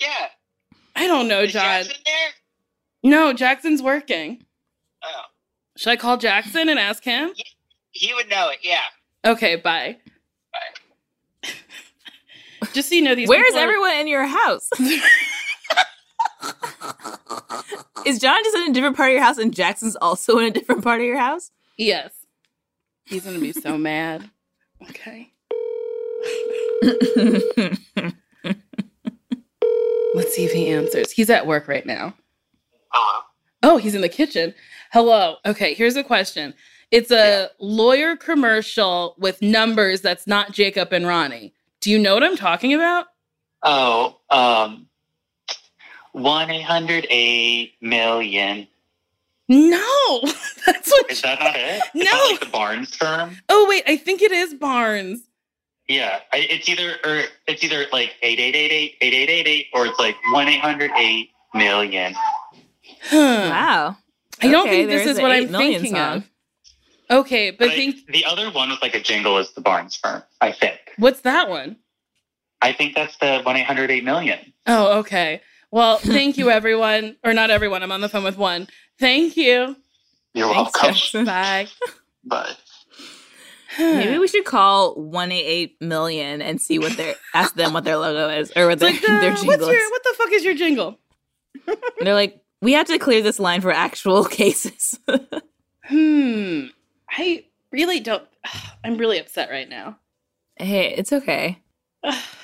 [0.00, 0.28] Yeah.
[0.96, 1.62] I don't know, Is John.
[1.84, 2.30] Jackson there?
[3.10, 4.44] No, Jackson's working.
[5.02, 5.22] Oh,
[5.76, 7.32] Should I call Jackson and ask him?
[7.90, 8.58] he would know it.
[8.62, 8.80] Yeah.
[9.24, 9.96] Okay, bye.
[11.42, 11.50] Bye.
[12.72, 13.28] Just so you know, these.
[13.28, 14.68] Where's people are- everyone in your house?
[18.06, 20.50] Is John just in a different part of your house and Jackson's also in a
[20.50, 21.50] different part of your house?
[21.76, 22.12] Yes.
[23.04, 24.30] He's gonna be so mad.
[24.90, 25.32] Okay.
[30.14, 31.10] Let's see if he answers.
[31.10, 32.14] He's at work right now.
[32.90, 33.22] Hello.
[33.62, 34.54] Oh, he's in the kitchen.
[34.92, 35.36] Hello.
[35.44, 36.54] Okay, here's a question.
[36.90, 41.52] It's a lawyer commercial with numbers that's not Jacob and Ronnie.
[41.80, 43.06] Do you know what I'm talking about?
[43.62, 44.86] Oh, um,
[46.14, 48.68] one eight hundred eight million.
[49.48, 50.20] No,
[50.66, 51.10] that's what.
[51.10, 51.82] Is that not it?
[51.94, 53.36] No, it's like the Barnes firm.
[53.48, 55.22] Oh wait, I think it is Barnes.
[55.88, 59.66] Yeah, it's either or it's either like eight eight eight eight eight eight eight eight
[59.74, 62.14] or it's like one eight hundred eight million.
[63.02, 63.16] Huh.
[63.50, 63.96] Wow.
[64.40, 66.16] I don't okay, think this is, is what I'm thinking song.
[66.16, 66.30] of.
[67.10, 69.94] Okay, but, but think I, the other one with like a jingle is the Barnes
[69.94, 70.78] firm, I think.
[70.96, 71.76] What's that one?
[72.62, 74.38] I think that's the one eight hundred eight million.
[74.66, 75.42] Oh, okay.
[75.74, 77.82] Well, thank you, everyone, or not everyone.
[77.82, 78.68] I'm on the phone with one.
[79.00, 79.74] Thank you.
[80.32, 80.94] You're Thanks, welcome.
[80.94, 81.24] Jackson.
[81.24, 81.66] Bye.
[82.22, 82.56] But
[83.76, 88.28] Maybe we should call 188 million and see what their ask them what their logo
[88.28, 89.90] is or what their, like, uh, their jingle your is.
[89.90, 90.96] what the fuck is your jingle?
[92.00, 94.96] They're like, we have to clear this line for actual cases.
[95.86, 96.66] Hmm.
[97.10, 98.22] I really don't.
[98.84, 99.98] I'm really upset right now.
[100.56, 101.58] hey, it's okay.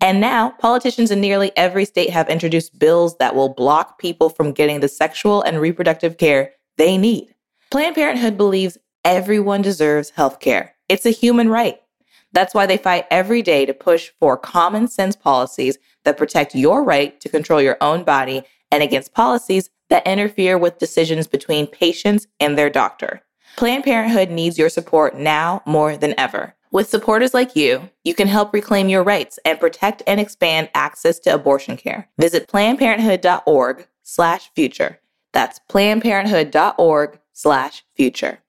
[0.00, 4.52] And now, politicians in nearly every state have introduced bills that will block people from
[4.52, 7.34] getting the sexual and reproductive care they need.
[7.70, 10.74] Planned Parenthood believes everyone deserves health care.
[10.88, 11.80] It's a human right.
[12.32, 16.84] That's why they fight every day to push for common sense policies that protect your
[16.84, 22.26] right to control your own body and against policies that interfere with decisions between patients
[22.38, 23.22] and their doctor.
[23.56, 26.55] Planned Parenthood needs your support now more than ever.
[26.70, 31.18] With supporters like you, you can help reclaim your rights and protect and expand access
[31.20, 32.08] to abortion care.
[32.18, 35.00] Visit PlannedParenthood.org slash future.
[35.32, 38.40] That's PlannedParenthood.org slash future.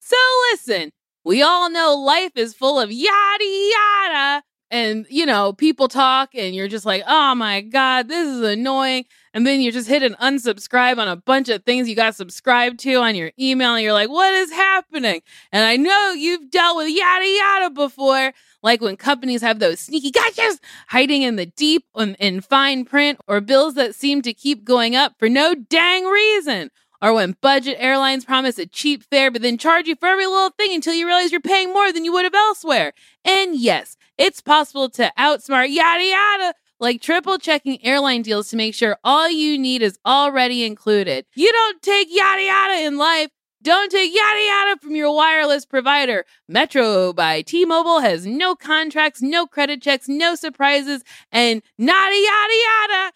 [0.00, 0.16] So
[0.52, 0.90] listen,
[1.24, 4.42] we all know life is full of yada yada.
[4.70, 9.04] And, you know, people talk and you're just like, oh my God, this is annoying.
[9.34, 12.78] And then you just hit an unsubscribe on a bunch of things you got subscribed
[12.80, 13.74] to on your email.
[13.74, 15.22] And you're like, what is happening?
[15.50, 20.12] And I know you've dealt with yada yada before, like when companies have those sneaky
[20.12, 24.64] gotchas hiding in the deep and in fine print, or bills that seem to keep
[24.64, 26.70] going up for no dang reason.
[27.02, 30.50] Or when budget airlines promise a cheap fare but then charge you for every little
[30.50, 32.94] thing until you realize you're paying more than you would have elsewhere.
[33.24, 38.74] And yes, it's possible to outsmart yada yada, like triple checking airline deals to make
[38.74, 41.26] sure all you need is already included.
[41.34, 43.30] You don't take yada yada in life.
[43.62, 46.26] Don't take yada yada from your wireless provider.
[46.48, 52.54] Metro by T Mobile has no contracts, no credit checks, no surprises, and nada yada
[52.90, 53.12] yada.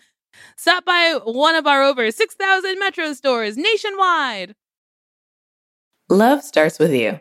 [0.57, 4.55] Stop by one of our over 6,000 Metro stores nationwide.
[6.09, 7.21] Love starts with you.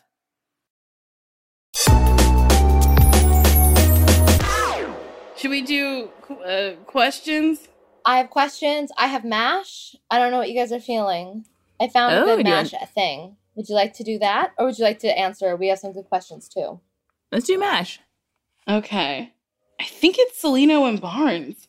[5.41, 6.09] Should we do
[6.45, 7.67] uh, questions?
[8.05, 8.91] I have questions.
[8.95, 9.95] I have mash.
[10.11, 11.45] I don't know what you guys are feeling.
[11.79, 13.37] I found Oh, a good do you mash thing.
[13.55, 15.55] Would you like to do that, or would you like to answer?
[15.55, 16.79] We have some good questions too.
[17.31, 17.99] Let's do MASH.
[18.69, 19.33] Okay.
[19.79, 21.67] I think it's Cellino and Barnes.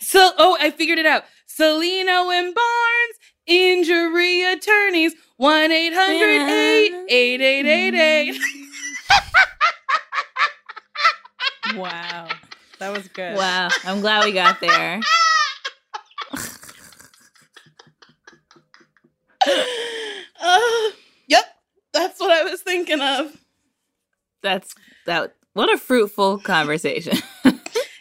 [0.00, 1.24] So, oh, I figured it out.
[1.46, 8.40] Cellino and Barnes, injury attorneys, 1 800 8888.
[11.76, 12.28] Wow.
[12.78, 13.36] That was good.
[13.36, 15.00] Wow, I'm glad we got there.
[19.46, 20.90] Uh,
[21.28, 21.44] yep,
[21.92, 23.36] that's what I was thinking of.
[24.42, 24.74] That's
[25.06, 25.34] that.
[25.54, 27.18] What a fruitful conversation.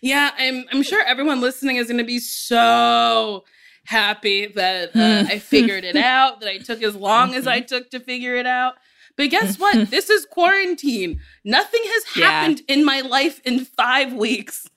[0.04, 3.46] Yeah, I'm, I'm sure everyone listening is going to be so
[3.86, 7.90] happy that uh, I figured it out, that I took as long as I took
[7.92, 8.74] to figure it out.
[9.16, 9.90] But guess what?
[9.92, 11.20] this is quarantine.
[11.44, 12.30] Nothing has Yeah.
[12.30, 14.68] happened in my life in five weeks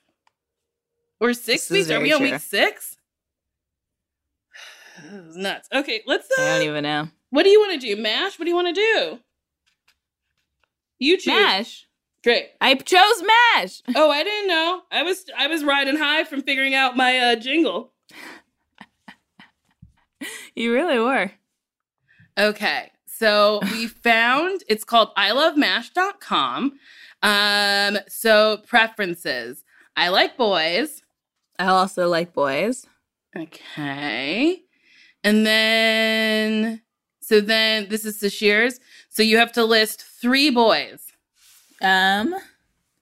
[1.21, 1.91] or six This weeks.
[1.91, 2.31] Are we on true.
[2.33, 2.97] week six?
[5.37, 5.69] Nuts.
[5.73, 6.29] Okay, let's.
[6.39, 7.09] I Uh, don't even know.
[7.31, 8.01] what do you want to do?
[8.01, 8.39] Mash?
[8.39, 9.19] What do you want to do?
[10.99, 11.27] You choose.
[11.35, 11.87] Mash.
[12.25, 12.49] Great.
[12.61, 13.83] I chose Mash.
[13.95, 14.83] Oh, I didn't know.
[14.91, 17.93] I was I was riding high from figuring out my uh, jingle.
[20.55, 21.31] You really were.
[22.39, 22.91] Okay.
[23.19, 26.79] So we found it's called ilovemash.com.
[27.23, 29.65] Um, so preferences.
[29.97, 31.03] I like boys.
[31.59, 32.87] I also like boys.
[33.37, 34.63] Okay.
[35.25, 36.83] And then
[37.21, 38.79] so then this is the Sasheer's.
[39.09, 41.01] So you have to list three boys.
[41.81, 42.35] Um.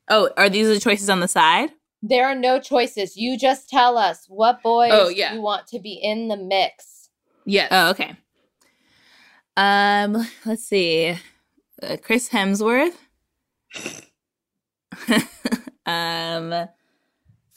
[0.09, 1.71] Oh, are these the choices on the side?
[2.03, 3.17] There are no choices.
[3.17, 5.33] You just tell us what boys Oh, yeah.
[5.35, 7.09] you want to be in the mix.
[7.47, 7.69] Yes.
[7.71, 8.15] Oh, okay.
[9.57, 11.17] Um, let's see.
[11.83, 12.95] Uh, Chris Hemsworth.
[15.87, 16.53] um,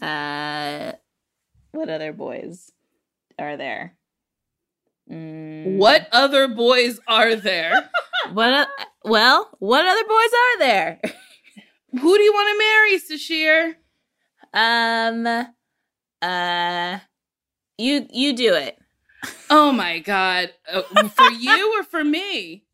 [0.02, 0.92] uh,
[1.72, 2.72] what other boys
[3.40, 3.96] are there?
[5.12, 5.78] Mm.
[5.78, 7.90] What other boys are there?
[8.34, 8.54] What?
[8.54, 8.66] o-
[9.10, 11.00] well, what other boys are there?
[11.92, 13.76] Who do you want to marry, Sasheer?
[14.54, 15.26] Um.
[16.22, 17.00] Uh.
[17.78, 18.78] You you do it.
[19.50, 20.52] Oh my god.
[20.72, 22.64] Uh, for you or for me?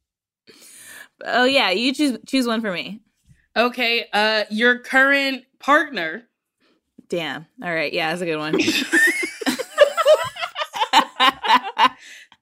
[1.25, 2.99] Oh yeah, you choose choose one for me.
[3.55, 6.23] Okay, uh your current partner.
[7.07, 7.45] Damn.
[7.63, 7.93] All right.
[7.93, 8.55] Yeah, that's a good one.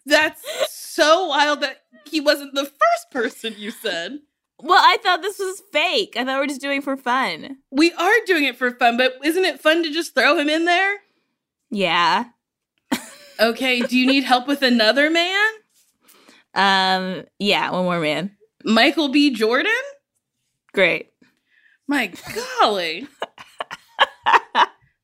[0.05, 0.41] That's
[0.71, 4.19] so wild that he wasn't the first person you said.
[4.59, 6.15] well, I thought this was fake.
[6.17, 7.57] I thought we are just doing for fun.
[7.71, 10.65] We are doing it for fun, but isn't it fun to just throw him in
[10.65, 10.97] there?
[11.69, 12.25] Yeah.
[13.41, 15.49] Okay, do you need help with another man?
[16.53, 17.25] Um.
[17.39, 17.71] Yeah.
[17.71, 18.37] One more man.
[18.63, 19.31] Michael B.
[19.31, 19.71] Jordan?
[20.73, 21.11] Great.
[21.87, 22.13] My
[22.59, 23.07] golly.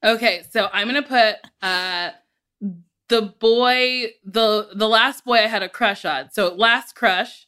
[0.04, 2.12] okay, so I'm gonna put uh
[3.10, 6.30] the boy the the last boy I had a crush on.
[6.32, 7.48] So last crush.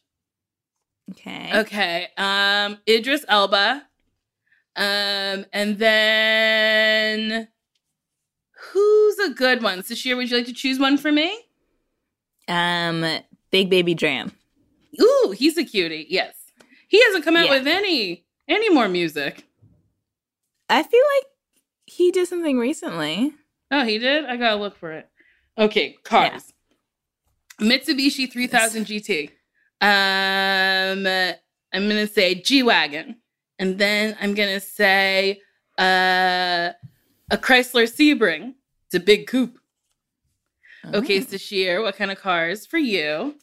[1.10, 1.50] Okay.
[1.60, 2.08] Okay.
[2.16, 3.86] Um Idris Elba.
[4.76, 7.48] Um and then
[8.72, 9.80] who's a good one?
[9.82, 11.36] Sasheer, would you like to choose one for me?
[12.48, 13.04] Um.
[13.50, 14.32] Big baby DRAM.
[15.00, 16.06] Ooh, he's a cutie.
[16.08, 16.34] Yes.
[16.88, 17.58] He hasn't come out Yeah.
[17.58, 19.44] with any any more music.
[20.68, 21.26] I feel like
[21.86, 23.32] he did something recently.
[23.72, 24.24] Oh, he did?
[24.24, 25.08] I gotta look for it.
[25.58, 26.52] Okay, cars.
[27.60, 29.30] Mitsubishi 3000 GT.
[29.80, 31.06] Um,
[31.72, 33.16] I'm gonna say G Wagon.
[33.58, 35.40] And then I'm gonna say
[35.78, 36.70] uh,
[37.30, 38.54] a Chrysler Sebring.
[38.90, 39.56] It's a big coupe.
[40.84, 41.22] Okay, Oh.
[41.22, 43.36] Sasheer, what kind of cars for you?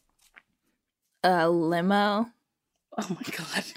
[1.23, 2.27] A limo.
[2.97, 3.63] Oh my god.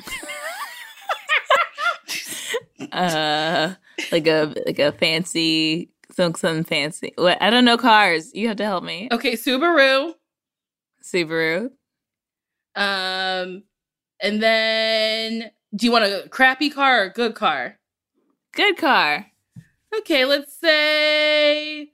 [2.93, 3.75] Uh,
[4.11, 7.13] like a like a fancy some some fancy.
[7.17, 7.41] What?
[7.41, 8.35] I don't know cars.
[8.35, 9.09] You have to help me.
[9.13, 10.15] Okay, Subaru.
[11.05, 11.71] Subaru.
[12.75, 13.63] Um,
[14.21, 17.79] and then do you want a crappy car or a good car?
[18.55, 19.30] Good car.
[19.99, 21.93] Okay, let's say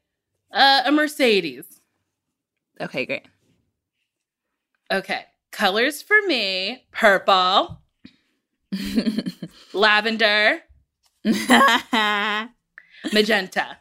[0.52, 1.80] uh, a Mercedes.
[2.80, 3.26] Okay, great.
[4.92, 7.80] Okay, colors for me: purple,
[9.72, 10.60] lavender,
[13.12, 13.78] magenta.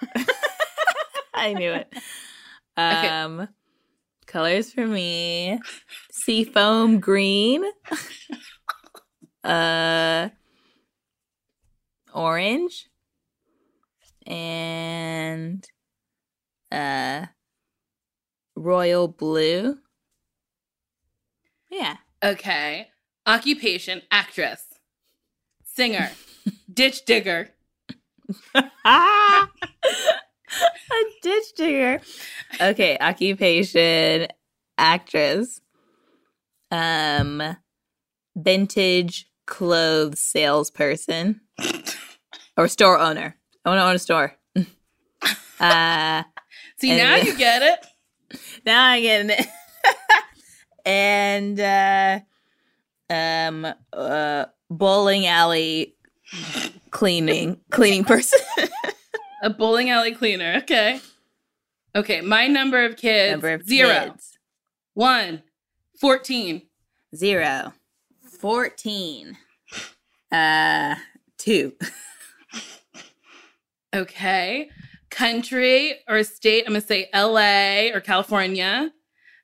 [1.34, 1.92] I knew it.
[2.76, 3.48] Um,
[4.26, 5.58] colors for me:
[6.12, 7.64] seafoam green,
[9.42, 10.28] uh,
[12.14, 12.89] orange,
[14.30, 15.66] and
[16.70, 17.26] uh,
[18.54, 19.78] royal blue.
[21.70, 21.96] Yeah.
[22.24, 22.88] Okay,
[23.26, 24.64] occupation: actress,
[25.64, 26.10] singer,
[26.72, 27.50] ditch digger.
[28.54, 29.48] a
[31.22, 32.00] ditch digger.
[32.60, 34.28] Okay, occupation,
[34.78, 35.60] actress,
[36.70, 37.56] um,
[38.36, 41.40] vintage clothes salesperson,
[42.56, 43.39] or store owner.
[43.64, 44.36] I want to own a store.
[45.60, 46.22] uh,
[46.78, 48.40] See, now you get it.
[48.66, 49.46] now I get it.
[50.84, 52.20] and uh,
[53.12, 55.94] um, uh, bowling alley
[56.90, 58.40] cleaning cleaning person.
[59.42, 60.54] A bowling alley cleaner.
[60.62, 61.00] Okay.
[61.94, 64.38] Okay, my number of kids Number of zero, kids.
[64.94, 65.42] one,
[66.00, 66.62] 14.
[67.16, 67.72] Zero.
[68.38, 69.36] 14.
[70.30, 70.94] Uh,
[71.36, 71.72] two.
[73.94, 74.70] Okay.
[75.10, 78.92] Country or state, I'm going to say LA or California,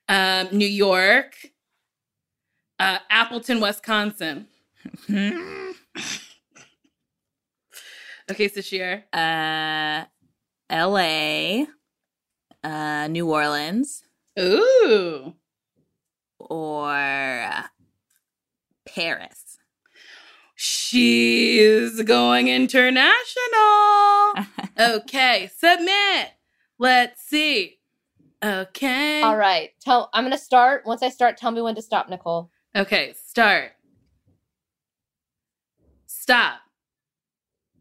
[0.07, 1.33] um, New York,
[2.79, 4.47] uh, Appleton, Wisconsin.
[8.29, 9.03] Okay, Sasheer.
[9.13, 10.03] uh,
[10.69, 11.65] LA,
[12.61, 14.03] uh, New Orleans,
[14.37, 15.33] Ooh.
[16.37, 17.63] or uh,
[18.85, 19.46] Paris.
[20.89, 23.15] She's going international.
[24.79, 26.27] Okay, submit.
[26.77, 27.79] Let's see.
[28.45, 29.23] Okay.
[29.23, 29.71] All right.
[29.81, 30.83] Tell I'm gonna start.
[30.85, 32.51] Once I start, tell me when to stop, Nicole.
[32.75, 33.71] Okay, start.
[36.05, 36.59] Stop.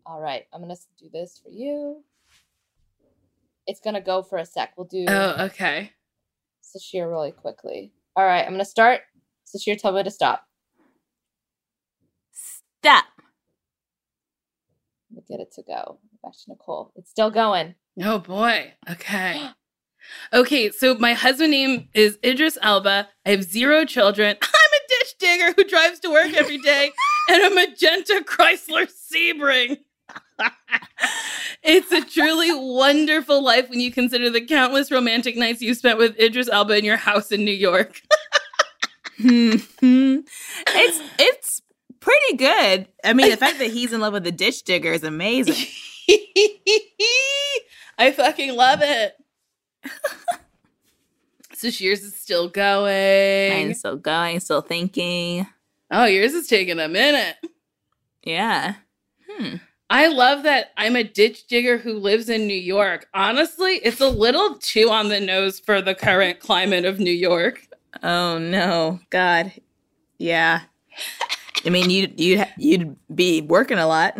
[0.07, 0.45] All right.
[0.55, 2.03] I'm gonna do this for you.
[3.67, 4.73] It's gonna go for a sec.
[4.79, 5.93] We'll do Oh, okay.
[6.65, 7.93] Sasheer really quickly.
[8.17, 8.47] All right.
[8.47, 9.03] I'm gonna start.
[9.45, 10.46] Sasheer, tell me to stop.
[12.87, 13.05] Stop.
[15.11, 15.99] Let me get it to go.
[16.23, 16.93] Back to Nicole.
[16.95, 17.75] It's still going.
[18.01, 18.75] Oh boy.
[18.89, 19.51] Okay.
[20.33, 23.09] Okay, so my husband name is Idris Elba.
[23.27, 24.37] I have zero children.
[24.41, 26.93] I'm a ditch digger who drives to work every day
[27.29, 29.79] and a magenta Chrysler Sebring.
[31.65, 36.17] It's a truly wonderful life when you consider the countless romantic nights you spent with
[36.21, 38.01] Idris Elba in your house in New York.
[39.19, 40.21] Mm-hmm.
[40.69, 41.63] it's it's
[42.07, 42.89] pretty good.
[43.05, 45.67] I mean, the fact that he's in love with the ditch digger is amazing.
[47.99, 49.15] I fucking love it.
[51.55, 53.69] so yours is still going.
[53.69, 55.47] I'm still going, still thinking.
[55.91, 57.37] Oh, yours is taking a minute.
[58.23, 58.75] Yeah.
[59.29, 59.57] Hmm.
[59.89, 63.09] I love that I'm a ditch digger who lives in New York.
[63.15, 67.69] Honestly, it's a little too on the nose for the current climate of New York.
[68.03, 69.53] Oh no, God.
[70.19, 70.63] Yeah.
[71.67, 74.17] I mean, you you you'd be working a lot.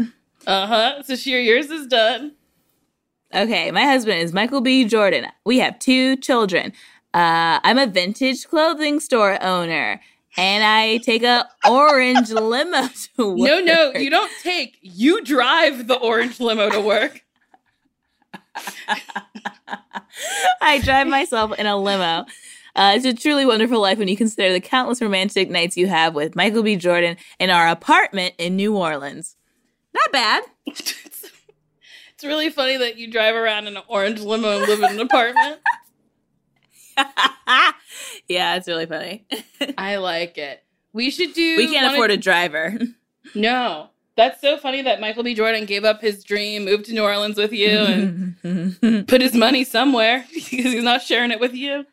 [0.47, 1.03] Uh huh.
[1.03, 2.33] Sasheer, yours is done.
[3.35, 4.85] Okay, my husband is Michael B.
[4.85, 5.27] Jordan.
[5.45, 6.73] We have two children.
[7.15, 10.01] Uh, I'm a vintage clothing store owner,
[10.37, 13.39] and I take a orange limo to work.
[13.39, 14.79] No, no, you don't take.
[14.83, 17.23] You drive the orange limo to work.
[20.61, 22.27] I drive myself in a limo.
[22.77, 26.15] Uh, it's a truly wonderful life when you consider the countless romantic nights you have
[26.15, 26.77] with Michael B.
[26.77, 29.37] Jordan in our apartment in New Orleans.
[29.95, 30.45] Not bad.
[30.67, 30.95] it's,
[32.15, 35.01] it's really funny that you drive around in an orange limo and live in an
[35.01, 35.59] apartment.
[38.29, 39.27] yeah, it's really funny.
[39.79, 40.63] I like it.
[40.93, 41.57] We should do.
[41.57, 42.79] We can't afford of- a driver.
[43.35, 43.89] No.
[44.17, 45.35] That's so funny that Michael B.
[45.35, 49.63] Jordan gave up his dream, moved to New Orleans with you, and put his money
[49.63, 51.85] somewhere because he's not sharing it with you.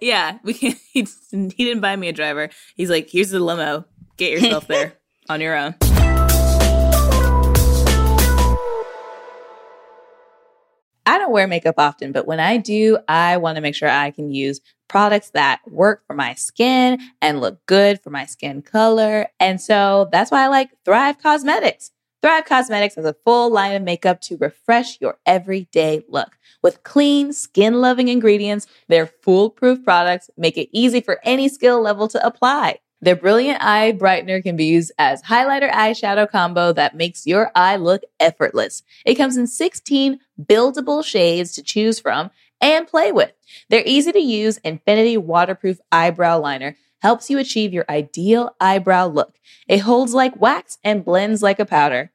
[0.00, 0.78] Yeah, we can't.
[0.92, 2.50] He, he didn't buy me a driver.
[2.76, 3.84] He's like, here's the limo.
[4.16, 4.94] Get yourself there
[5.28, 5.74] on your own.
[11.04, 14.12] I don't wear makeup often, but when I do, I want to make sure I
[14.12, 19.26] can use products that work for my skin and look good for my skin color.
[19.40, 21.90] And so that's why I like Thrive Causemetics.
[22.22, 26.38] Thrive Causemetics has a full line of makeup to refresh your everyday look.
[26.62, 32.06] With clean, skin loving ingredients, their foolproof products make it easy for any skill level
[32.06, 32.78] to apply.
[33.00, 37.74] Their brilliant eye brightener can be used as highlighter eyeshadow combo that makes your eye
[37.74, 38.84] look effortless.
[39.04, 43.32] It comes in 16 buildable shades to choose from and play with.
[43.68, 49.34] Their easy to use Infinity waterproof eyebrow liner helps you achieve your ideal eyebrow look.
[49.66, 52.12] It holds like wax and blends like a powder.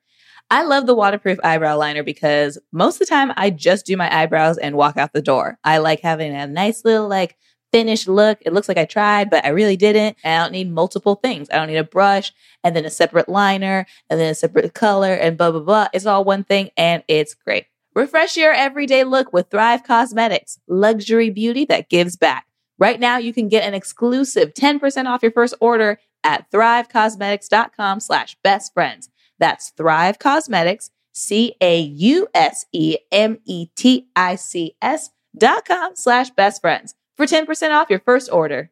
[0.49, 4.13] I love the waterproof eyebrow liner because most of the time I just do my
[4.15, 5.59] eyebrows and walk out the door.
[5.61, 7.35] I like having a nice little like
[7.73, 8.37] finished look.
[8.41, 10.15] It looks like I tried, but I really didn't.
[10.23, 11.49] I don't need multiple things.
[11.51, 12.31] I don't need a brush
[12.63, 15.87] and then a separate liner and then a separate color and blah, blah, blah.
[15.93, 17.65] It's all one thing and it's great.
[17.93, 22.46] Refresh your everyday look with Thrive Causemetics, luxury beauty that gives back.
[22.79, 28.37] Right now, you can get an exclusive 10% off your first order at thrivecausemetics.com slash
[28.43, 29.09] best friends.
[29.39, 35.65] That's Thrive Causemetics, C A U S E M E T I C S dot
[35.65, 38.71] com slash best friends for 10% off your first order.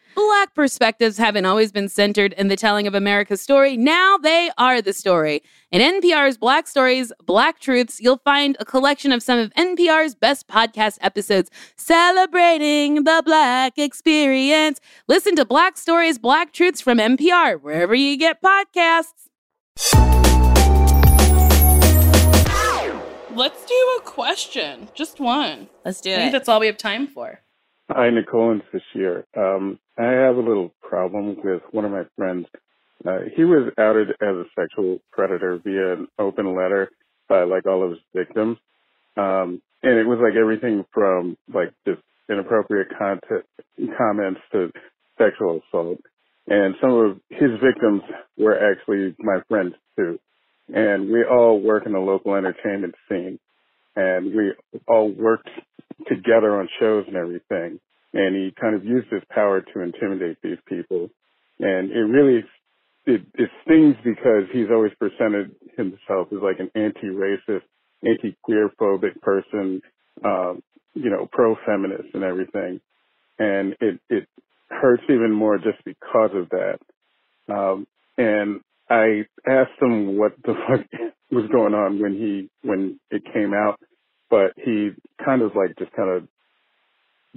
[0.15, 3.77] Black perspectives haven't always been centered in the telling of America's story.
[3.77, 5.41] Now they are the story.
[5.71, 10.47] In NPR's Black Stories, Black Truths, you'll find a collection of some of NPR's best
[10.47, 14.81] podcast episodes celebrating the Black experience.
[15.07, 19.29] Listen to Black Stories, Black Truths from NPR, wherever you get podcasts.
[23.33, 25.69] Let's do a question, just one.
[25.85, 26.31] Let's do I think it.
[26.33, 27.39] that's all we have time for.
[27.89, 29.23] Hi, Nicole and Sasheer.
[29.37, 32.47] Um, I have a little problem with one of my friends.
[33.05, 36.89] Uh, he was outed as a sexual predator via an open letter
[37.29, 38.57] by like all of his victims.
[39.15, 43.45] Um, and it was like everything from like just inappropriate content,
[43.97, 44.71] comments to
[45.17, 45.99] sexual assault.
[46.47, 48.01] And some of his victims
[48.37, 50.19] were actually my friends too.
[50.73, 53.39] And we all work in the local entertainment scene.
[53.95, 54.53] And we
[54.87, 55.49] all worked
[56.07, 57.79] together on shows and everything.
[58.13, 61.09] And he kind of used his power to intimidate these people.
[61.59, 62.43] And it really,
[63.05, 67.63] it, it stings because he's always presented himself as like an anti-racist,
[68.03, 69.81] anti-queer queer phobic person,
[70.25, 70.61] um,
[70.93, 72.81] you know, pro feminist and everything.
[73.39, 74.27] And it, it
[74.69, 76.79] hurts even more just because of that.
[77.53, 77.87] Um,
[78.17, 80.85] and I asked him what the fuck
[81.31, 83.79] was going on when he, when it came out,
[84.29, 84.91] but he
[85.23, 86.27] kind of like just kind of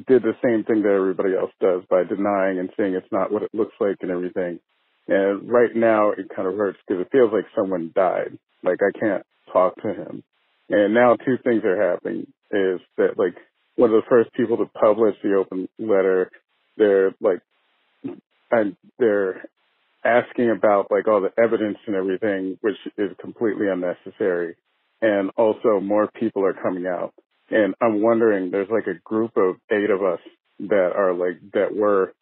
[0.08, 3.42] did the same thing that everybody else does by denying and saying it's not what
[3.42, 4.58] it looks like and everything.
[5.06, 8.38] And right now it kind of hurts because it feels like someone died.
[8.62, 10.22] Like I can't talk to him.
[10.68, 13.34] And now two things are happening is that like
[13.76, 16.30] one of the first people to publish the open letter,
[16.76, 17.40] they're like,
[18.50, 19.48] and they're
[20.04, 24.56] asking about like all the evidence and everything, which is completely unnecessary.
[25.02, 27.12] And also more people are coming out.
[27.50, 30.20] And I'm wondering, there's like a group of eight of us
[30.60, 32.14] that are like, that were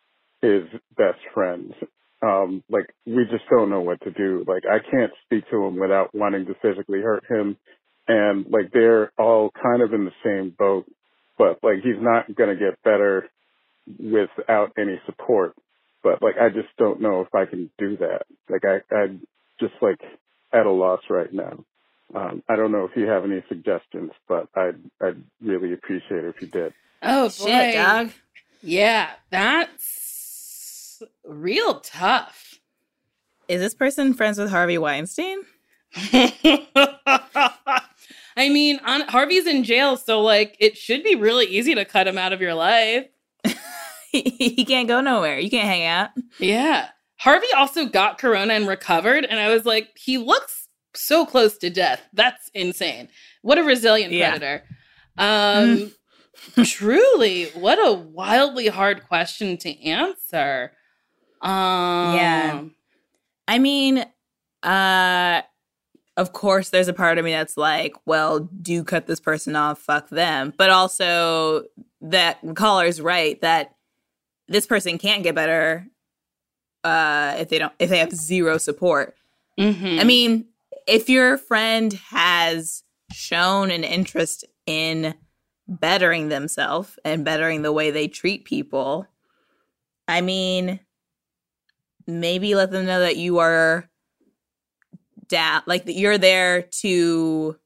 [0.43, 0.65] his
[0.97, 1.75] best friends.
[2.23, 4.45] Um, like we just don't know what to do.
[4.49, 7.57] Like I can't speak to him without wanting to physically hurt him.
[8.09, 10.87] And like they're all kind of in the same boat,
[11.39, 13.29] but like he's not going to get better
[14.01, 15.55] without any support.
[16.03, 18.23] But like I just don't know if I can do that.
[18.51, 19.23] Like I, I'm
[19.61, 20.01] just like
[20.53, 21.65] at a loss right now.
[22.15, 26.35] Um, I don't know if you have any suggestions, but I'd I'd really appreciate it
[26.37, 26.75] if you did.
[27.03, 27.47] Oh boy.
[27.47, 28.11] Shit, dog.
[28.63, 32.61] Yeah, that's real tough.
[33.49, 35.41] Is this person friends with Harvey Weinstein?
[38.35, 42.07] I mean, on, Harvey's in jail, so like it should be really easy to cut
[42.07, 43.07] him out of your life.
[44.13, 45.39] he can't go nowhere.
[45.39, 46.11] You can't hang out.
[46.39, 46.89] Yeah.
[47.19, 50.62] Harvey also got corona and recovered, and I was like, he looks
[50.95, 52.01] so close to death.
[52.13, 53.09] That's insane.
[53.43, 54.31] What a resilient Yeah.
[54.31, 54.65] predator.
[55.19, 55.93] Um
[56.65, 60.73] truly, what a wildly hard question to answer.
[61.41, 62.63] Um Yeah.
[63.49, 64.05] I mean,
[64.63, 65.43] uh
[66.17, 69.79] of course there's a part of me that's like, well, do cut this person off,
[69.81, 70.53] fuck them.
[70.57, 71.65] But also
[72.03, 73.75] that caller's right that
[74.49, 75.87] this person can't get better
[76.85, 79.15] uh if they don't if they have zero support.
[79.59, 80.01] mhm.
[80.01, 80.47] I mean,
[80.87, 85.15] if your friend has shown an interest in
[85.69, 89.07] bettering themselves and bettering the way they treat people,
[90.09, 90.81] I mean,
[92.07, 93.89] maybe let them know that you are
[95.29, 97.57] down, like that you're there to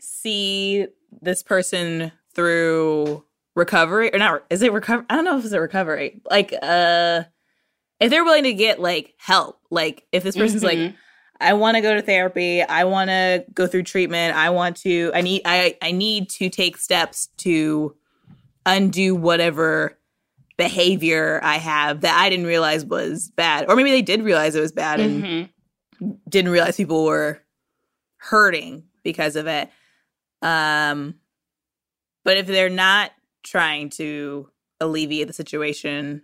[0.00, 0.86] see
[1.20, 5.60] this person through recovery or not is it recover i don't know if it's a
[5.60, 7.24] recovery like uh
[7.98, 10.94] if they're willing to get like help like if this person's like Mhm.
[11.40, 12.62] I want to go to therapy.
[12.62, 14.36] I want to go through treatment.
[14.36, 17.94] I want to I need I I need to take steps to
[18.66, 19.96] undo whatever
[20.56, 23.66] behavior I have that I didn't realize was bad.
[23.68, 26.20] Or maybe they did realize it was bad and Mhm.
[26.28, 27.40] didn't realize people were
[28.16, 29.70] hurting because of it.
[30.42, 31.14] Um
[32.24, 33.12] but if they're not
[33.44, 36.22] trying to alleviate the situation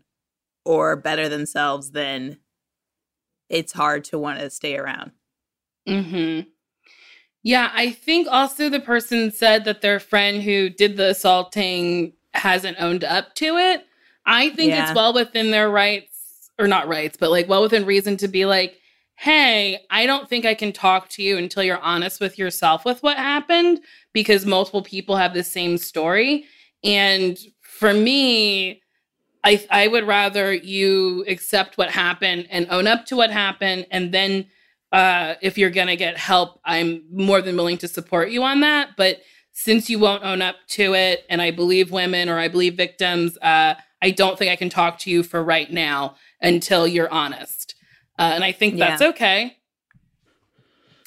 [0.64, 2.38] or better themselves then
[3.49, 5.12] it's hard to want to stay around.
[5.88, 6.49] Mm-hmm.
[7.42, 12.78] Yeah, I think also the person said that their friend who did the assaulting hasn't
[12.80, 13.84] owned up to it.
[14.26, 14.84] I think Yeah.
[14.88, 18.47] it's well within their rights, or not rights, but like well within reason to be
[18.47, 18.78] like,
[19.16, 23.03] hey, I don't think I can talk to you until you're honest with yourself with
[23.03, 23.80] what happened
[24.12, 26.47] because multiple people have the same story.
[26.82, 28.82] And for me,
[29.45, 34.12] I I would rather you accept what happened and own up to what happened, and
[34.12, 34.47] then
[34.92, 38.90] uh, if you're gonna get help, I'm more than willing to support you on that.
[38.97, 39.20] But
[39.53, 43.36] since you won't own up to it, and I believe women or I believe victims,
[43.38, 47.74] uh, I don't think I can talk to you for right now until you're honest.
[48.18, 48.90] Uh, and I think Yeah.
[48.90, 49.57] that's okay.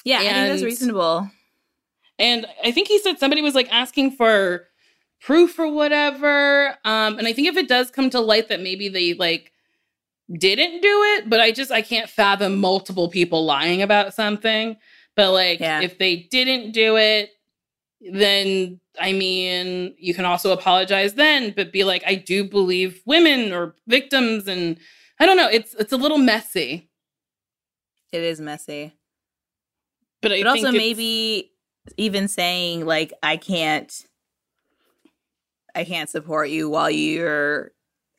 [0.04, 1.30] Yeah, I think that's reasonable.
[2.18, 4.66] And I think he said somebody was like asking for
[5.20, 6.68] proof or whatever.
[6.84, 9.52] Um, and I think if it does come to light that maybe they like
[10.32, 14.76] didn't do it, but I just I can't fathom multiple people lying about something.
[15.16, 15.80] But like Yeah.
[15.80, 17.30] if they didn't do it,
[18.00, 23.52] then I mean you can also apologize then, but be like, I do believe women
[23.52, 24.78] or victims and
[25.20, 26.90] I don't know, it's it's a little messy.
[28.12, 28.94] It is messy.
[30.22, 31.52] But I But think also maybe
[31.96, 33.92] even saying like I can't
[35.78, 37.70] I can't support you while you're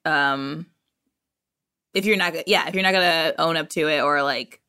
[0.06, 0.66] um
[1.94, 3.04] if you're not yeah, if you're not going
[3.34, 4.62] to own up to it or like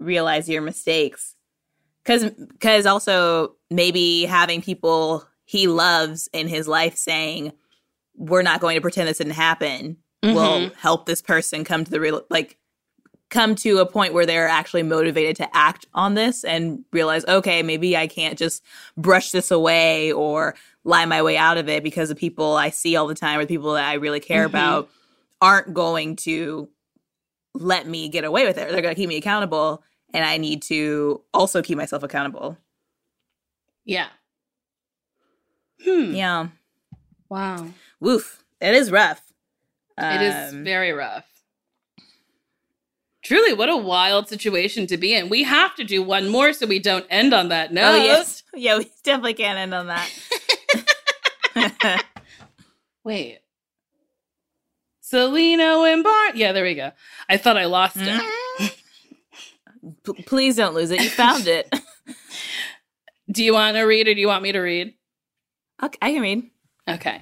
[0.00, 1.34] realize your mistakes.
[2.04, 7.52] Cuz cuz also maybe having people he loves in his life saying
[8.16, 10.74] we're not going to pretend this didn't happen will Mhm.
[10.76, 12.58] help this person come to the real like
[13.28, 17.60] come to a point where they're actually motivated to act on this and realize, okay,
[17.60, 18.62] maybe I can't just
[18.96, 20.54] brush this away or
[20.86, 23.42] lie my way out of it because the people I see all the time or
[23.42, 24.50] the people that I really care Mhm.
[24.50, 24.90] about
[25.40, 26.68] aren't going to
[27.54, 28.70] let me get away with it.
[28.70, 29.82] They're going to keep me accountable.
[30.14, 32.56] And I need to also keep myself accountable.
[33.84, 34.06] Yeah.
[35.84, 36.14] Hmm.
[36.14, 36.48] Yeah.
[37.28, 37.66] Wow.
[38.00, 38.44] Woof.
[38.60, 39.22] It is rough.
[39.98, 41.24] It is Um, very rough.
[43.24, 45.28] Truly, what a wild situation to be in.
[45.28, 47.94] We have to do one more so we don't end on that note.
[47.94, 48.42] Oh, yes.
[48.54, 50.08] Yeah, we definitely can't end on that.
[53.04, 53.38] Wait.
[55.02, 56.34] Cellino and Bar.
[56.34, 56.90] Yeah, there we go.
[57.28, 58.08] I thought I lost it.
[58.08, 58.66] Mm-hmm.
[60.04, 61.00] P- please don't lose it.
[61.00, 61.72] You found it.
[63.30, 64.94] Do you want to read or do you want me to read?
[65.82, 66.50] okay, I can read.
[66.88, 67.20] Okay.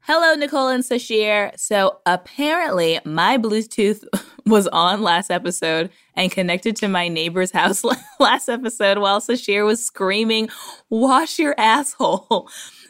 [0.00, 1.52] Hello, Nicole and Sasheer.
[1.58, 4.04] So apparently, my Bluetooth
[4.46, 7.84] was on last episode and connected to my neighbor's house
[8.18, 10.48] last episode while Sasheer was screaming,
[10.88, 12.48] "Wash your asshole."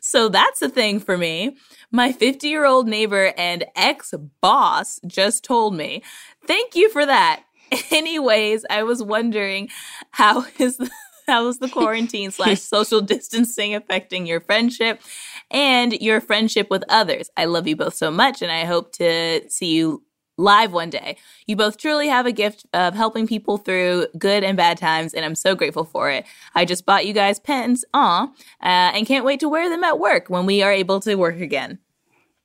[0.08, 1.58] So that's a thing for me.
[1.92, 6.02] My 50 year old neighbor and ex boss just told me.
[6.46, 7.42] Thank you for that.
[7.90, 9.68] Anyways, I was wondering
[10.12, 10.88] how is the
[11.26, 15.02] how is the quarantine slash social distancing affecting your friendship
[15.50, 17.28] and your friendship with others?
[17.36, 20.02] I love you both so much, and I hope to see you
[20.38, 21.16] live one day.
[21.46, 25.24] You both truly have a gift of helping people through good and bad times, and
[25.24, 26.24] I'm so grateful for it.
[26.54, 28.30] I just bought you guys pens, aw, uh,
[28.62, 31.78] and can't wait to wear them at work when we are able to work again.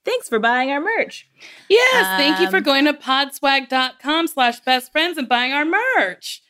[0.04, 1.30] Thanks for buying our merch.
[1.70, 6.42] Yes, thank you for Um, going to podswag.com slash best friends and buying our merch.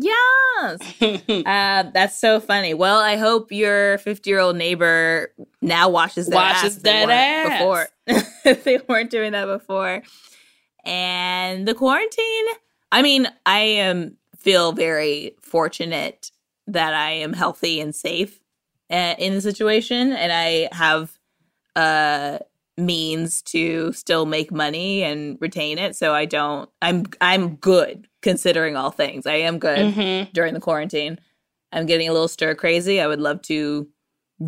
[0.00, 0.80] Yes.
[1.46, 2.72] uh, that's so funny.
[2.74, 7.58] Well, I hope your 50 year old neighbor now washes their Washes ass that ass.
[7.58, 8.54] before.
[8.64, 10.02] they weren't doing that before.
[10.84, 12.44] And the quarantine,
[12.92, 16.30] I mean, I am feel very fortunate
[16.66, 18.40] that I am healthy and safe
[18.90, 21.18] uh, in the situation, and I have
[21.76, 22.38] uh
[22.76, 25.96] means to still make money and retain it.
[25.96, 26.70] So I don't.
[26.80, 29.26] I'm I'm good considering all things.
[29.26, 30.32] I am good Mhm.
[30.32, 31.18] during the quarantine.
[31.72, 33.00] I'm getting a little stir crazy.
[33.00, 33.88] I would love to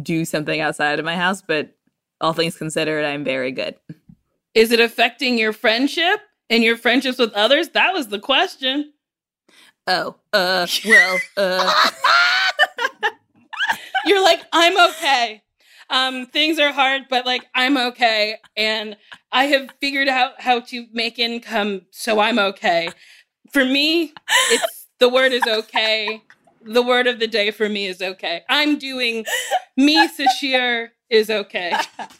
[0.02, 1.70] do something outside of my house, but
[2.20, 3.74] all things considered, I'm very good.
[4.54, 7.70] Is it affecting your friendship and your friendships with others?
[7.70, 8.92] That was the question.
[9.86, 11.90] Oh, uh, well, uh,
[14.06, 15.42] You're like, I'm okay.
[15.90, 18.36] Um, things are hard, but like I'm okay.
[18.56, 18.96] And
[19.32, 22.88] I have figured out how to make income so I'm okay.
[23.52, 24.12] For me,
[24.50, 26.22] it's the word is okay.
[26.62, 28.42] The word of the day for me is okay.
[28.48, 29.26] I'm doing
[29.76, 31.74] me, Sasheer, is okay.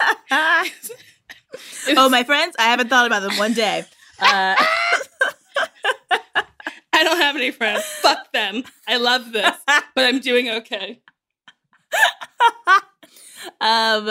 [1.96, 3.84] oh, my friends, I haven't thought about them one day.
[4.20, 4.54] Uh,
[6.92, 7.84] I don't have any friends.
[7.84, 8.64] Fuck them.
[8.88, 11.00] I love this, but I'm doing okay.
[13.60, 14.10] um,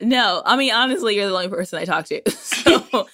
[0.00, 2.22] no, I mean, honestly, you're the only person I talk to.
[2.30, 3.06] So,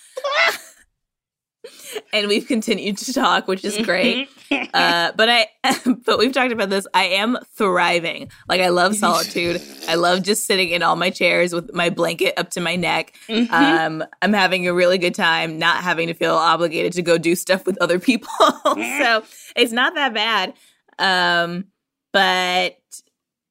[2.13, 4.29] and we've continued to talk, which is great.
[4.51, 5.47] uh, but I,
[6.07, 6.87] but we've talked about this.
[6.95, 8.31] I am thriving.
[8.49, 9.63] Like I love solitude.
[9.89, 13.15] I love just sitting in all my chairs with my blanket up to my neck.
[13.29, 13.51] Mhm.
[13.51, 17.35] Um, I'm having a really good time, not having to feel obligated to go do
[17.35, 18.29] stuff with other people.
[18.65, 19.23] so
[19.57, 20.55] it's not that bad.
[20.99, 21.67] Um,
[22.13, 22.77] but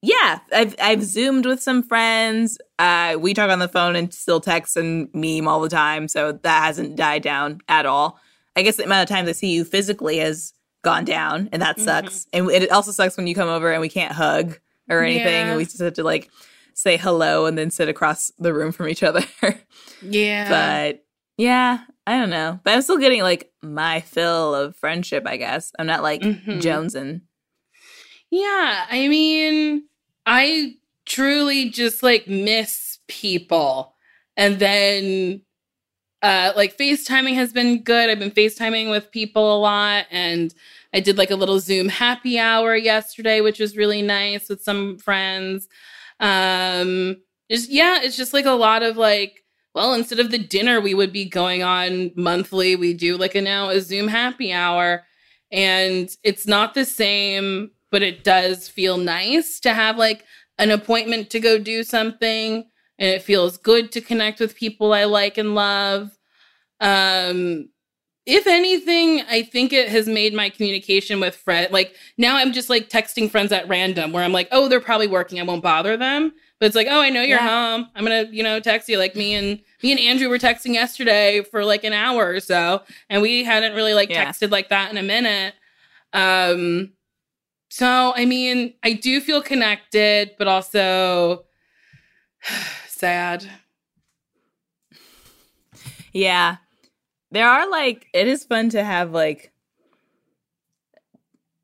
[0.01, 2.57] yeah, I've I've zoomed with some friends.
[2.79, 6.33] Uh, we talk on the phone and still text and meme all the time, so
[6.33, 8.19] that hasn't died down at all.
[8.57, 10.51] I guess the amount of times I see you physically has
[10.83, 12.27] gone down, and that sucks.
[12.33, 15.47] And it also sucks when you come over and we can't hug or anything.
[15.47, 15.55] Yeah.
[15.55, 16.29] We just have to like
[16.73, 19.21] say hello and then sit across the room from each other.
[20.01, 20.47] Yeah.
[20.49, 21.03] but
[21.37, 22.59] yeah, I don't know.
[22.63, 25.23] But I'm still getting like my fill of friendship.
[25.25, 26.61] I guess I'm not like Mhm.
[26.61, 27.21] jonesing.
[28.29, 29.83] Yeah, I mean,
[30.25, 33.95] I truly just like miss people.
[34.35, 35.41] And then
[36.21, 38.09] uh like FaceTiming has been good.
[38.09, 40.53] I've been FaceTiming with people a lot and
[40.93, 44.97] I did like a little Zoom happy hour yesterday, which was really nice with some
[44.97, 45.67] friends.
[46.19, 47.17] Um
[47.51, 49.43] just yeah, it's just like a lot of like
[49.75, 53.41] well, instead of the dinner we would be going on monthly, we do like a
[53.41, 55.03] now a Zoom happy hour
[55.51, 60.25] and it's not the same but it does feel nice to have like
[60.57, 62.65] an appointment to go do something
[62.99, 66.17] and it feels good to connect with people I like and love.
[66.79, 67.69] Um
[68.25, 72.69] if anything, I think it has made my communication with friends like now I'm just
[72.69, 75.39] like texting friends at random where I'm like, "Oh, they're probably working.
[75.39, 77.75] I won't bother them." But it's like, oh, I know you're Yeah.
[77.77, 77.87] home.
[77.95, 78.97] I'm gonna, you know, text you.
[78.97, 82.81] Like me and me and Andrew were texting yesterday for like an hour or so,
[83.09, 84.25] and we hadn't really like Yeah.
[84.25, 85.53] texted like that in a minute.
[86.13, 86.93] Um,
[87.69, 91.45] so I mean, I do feel connected, but also
[92.97, 93.45] sad.
[96.13, 96.57] Yeah.
[97.31, 99.51] There are like it is fun to have like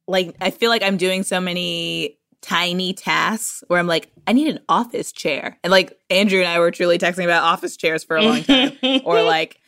[0.08, 4.48] like I feel like I'm doing so many tiny tasks where I'm like I need
[4.48, 5.58] an office chair.
[5.64, 8.78] And like Andrew and I were truly texting about office chairs for a long time
[9.06, 9.60] or like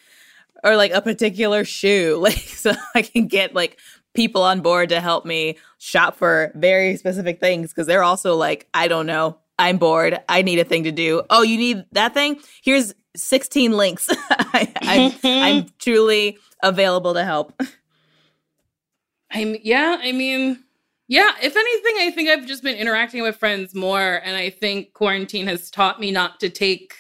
[0.64, 3.80] or like a particular shoe like so I can get like
[4.14, 8.68] people on board to help me shop for very specific things because they're also like
[8.74, 10.20] I don't know I'm bored.
[10.28, 11.24] I need a thing to do.
[11.30, 12.40] Oh you need that thing?
[12.64, 14.10] Here's 16 links.
[14.30, 17.54] I, I'm I'm truly available to help.
[19.32, 20.64] I'm yeah, I mean,
[21.08, 24.94] yeah, if anything, I think I've just been interacting with friends more and I think
[24.94, 26.94] quarantine has taught me not to take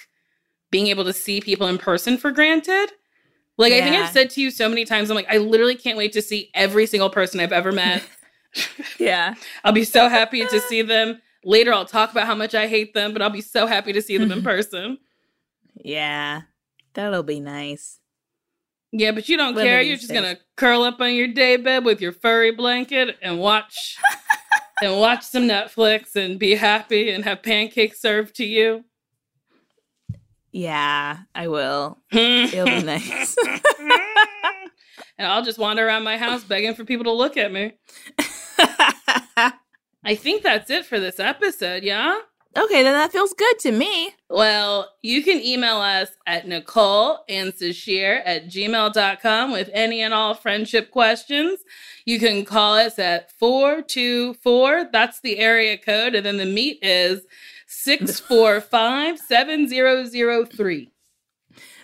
[0.72, 2.88] being able to see people in person for granted.
[3.58, 5.98] Like I think I've said to you so many times I'm like I literally can't
[5.98, 8.04] wait to see every single person I've ever met.
[9.00, 9.36] yeah.
[9.64, 11.22] I'll be so happy to see them.
[11.46, 14.02] Later I'll talk about how much I hate them, but I'll be so happy to
[14.02, 14.98] see them in person.
[15.84, 16.42] yeah
[16.94, 18.00] that'll be nice
[18.92, 19.82] Yeah, but you don't care.
[19.82, 20.22] You're just days.
[20.22, 23.98] gonna curl up on your day bed with your furry blanket and watch
[24.82, 28.86] and watch some Netflix and be happy and have pancakes served to you.
[30.52, 33.36] yeah I will it'll be nice
[35.18, 37.74] and I'll just wander around my house begging for people to look at me.
[40.06, 42.20] I think that's it for this episode, yeah?
[42.58, 47.52] okay then that feels good to me Well, you can email us at Nicole and
[47.52, 51.60] Sasheer at gmail.com with any and all friendship questions.
[52.06, 57.24] You can call us at 424, that's the area code, and then the meet is
[57.68, 60.92] 645 7003.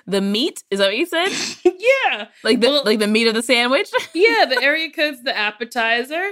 [0.07, 1.29] the meat is that what you said
[1.65, 2.27] Yeah.
[2.45, 6.31] like the Well- like the meat of the sandwich Yeah, the area code's the appetizer.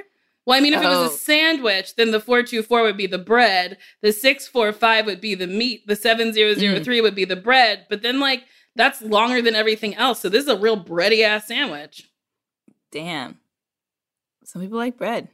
[0.50, 1.06] Well, I mean, if it was Oh.
[1.06, 5.86] a sandwich, then the 424 would be the bread, the 645 would be the meat,
[5.86, 7.04] the 7003 mm.
[7.04, 7.86] would be the bread.
[7.88, 8.45] But then, like,
[8.76, 10.22] that's longer than everything else.
[10.22, 12.10] So this is a real bready ass sandwich.
[12.91, 13.38] damn
[14.43, 15.28] some people like bread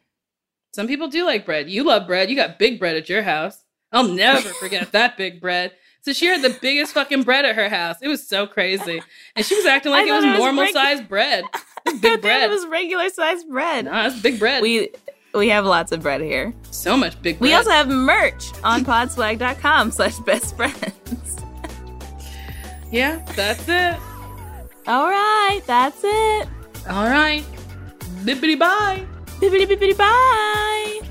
[0.73, 1.69] Some people do like bread.
[1.69, 2.29] You love bread.
[2.29, 3.63] You got big bread at your house.
[3.93, 5.71] I'll never forget that big bread.
[6.01, 7.95] So she had the biggest fucking bread at her house.
[8.01, 9.01] It was so crazy.
[9.33, 11.45] And she was acting like I it was normal sized bread.
[11.85, 12.43] It's big bread.
[12.43, 14.61] it was regular sized bread no, that's big bread.
[14.63, 14.89] we
[15.33, 17.49] we have lots of bread here so much big bread.
[17.49, 21.37] We also have merch on podswag.com slash best friends.
[22.91, 23.95] yeah, that's it.
[24.87, 26.47] All right, that's it.
[26.89, 27.43] All right.
[28.23, 29.05] Bippity bye.
[29.39, 31.01] Bippity bippity bye.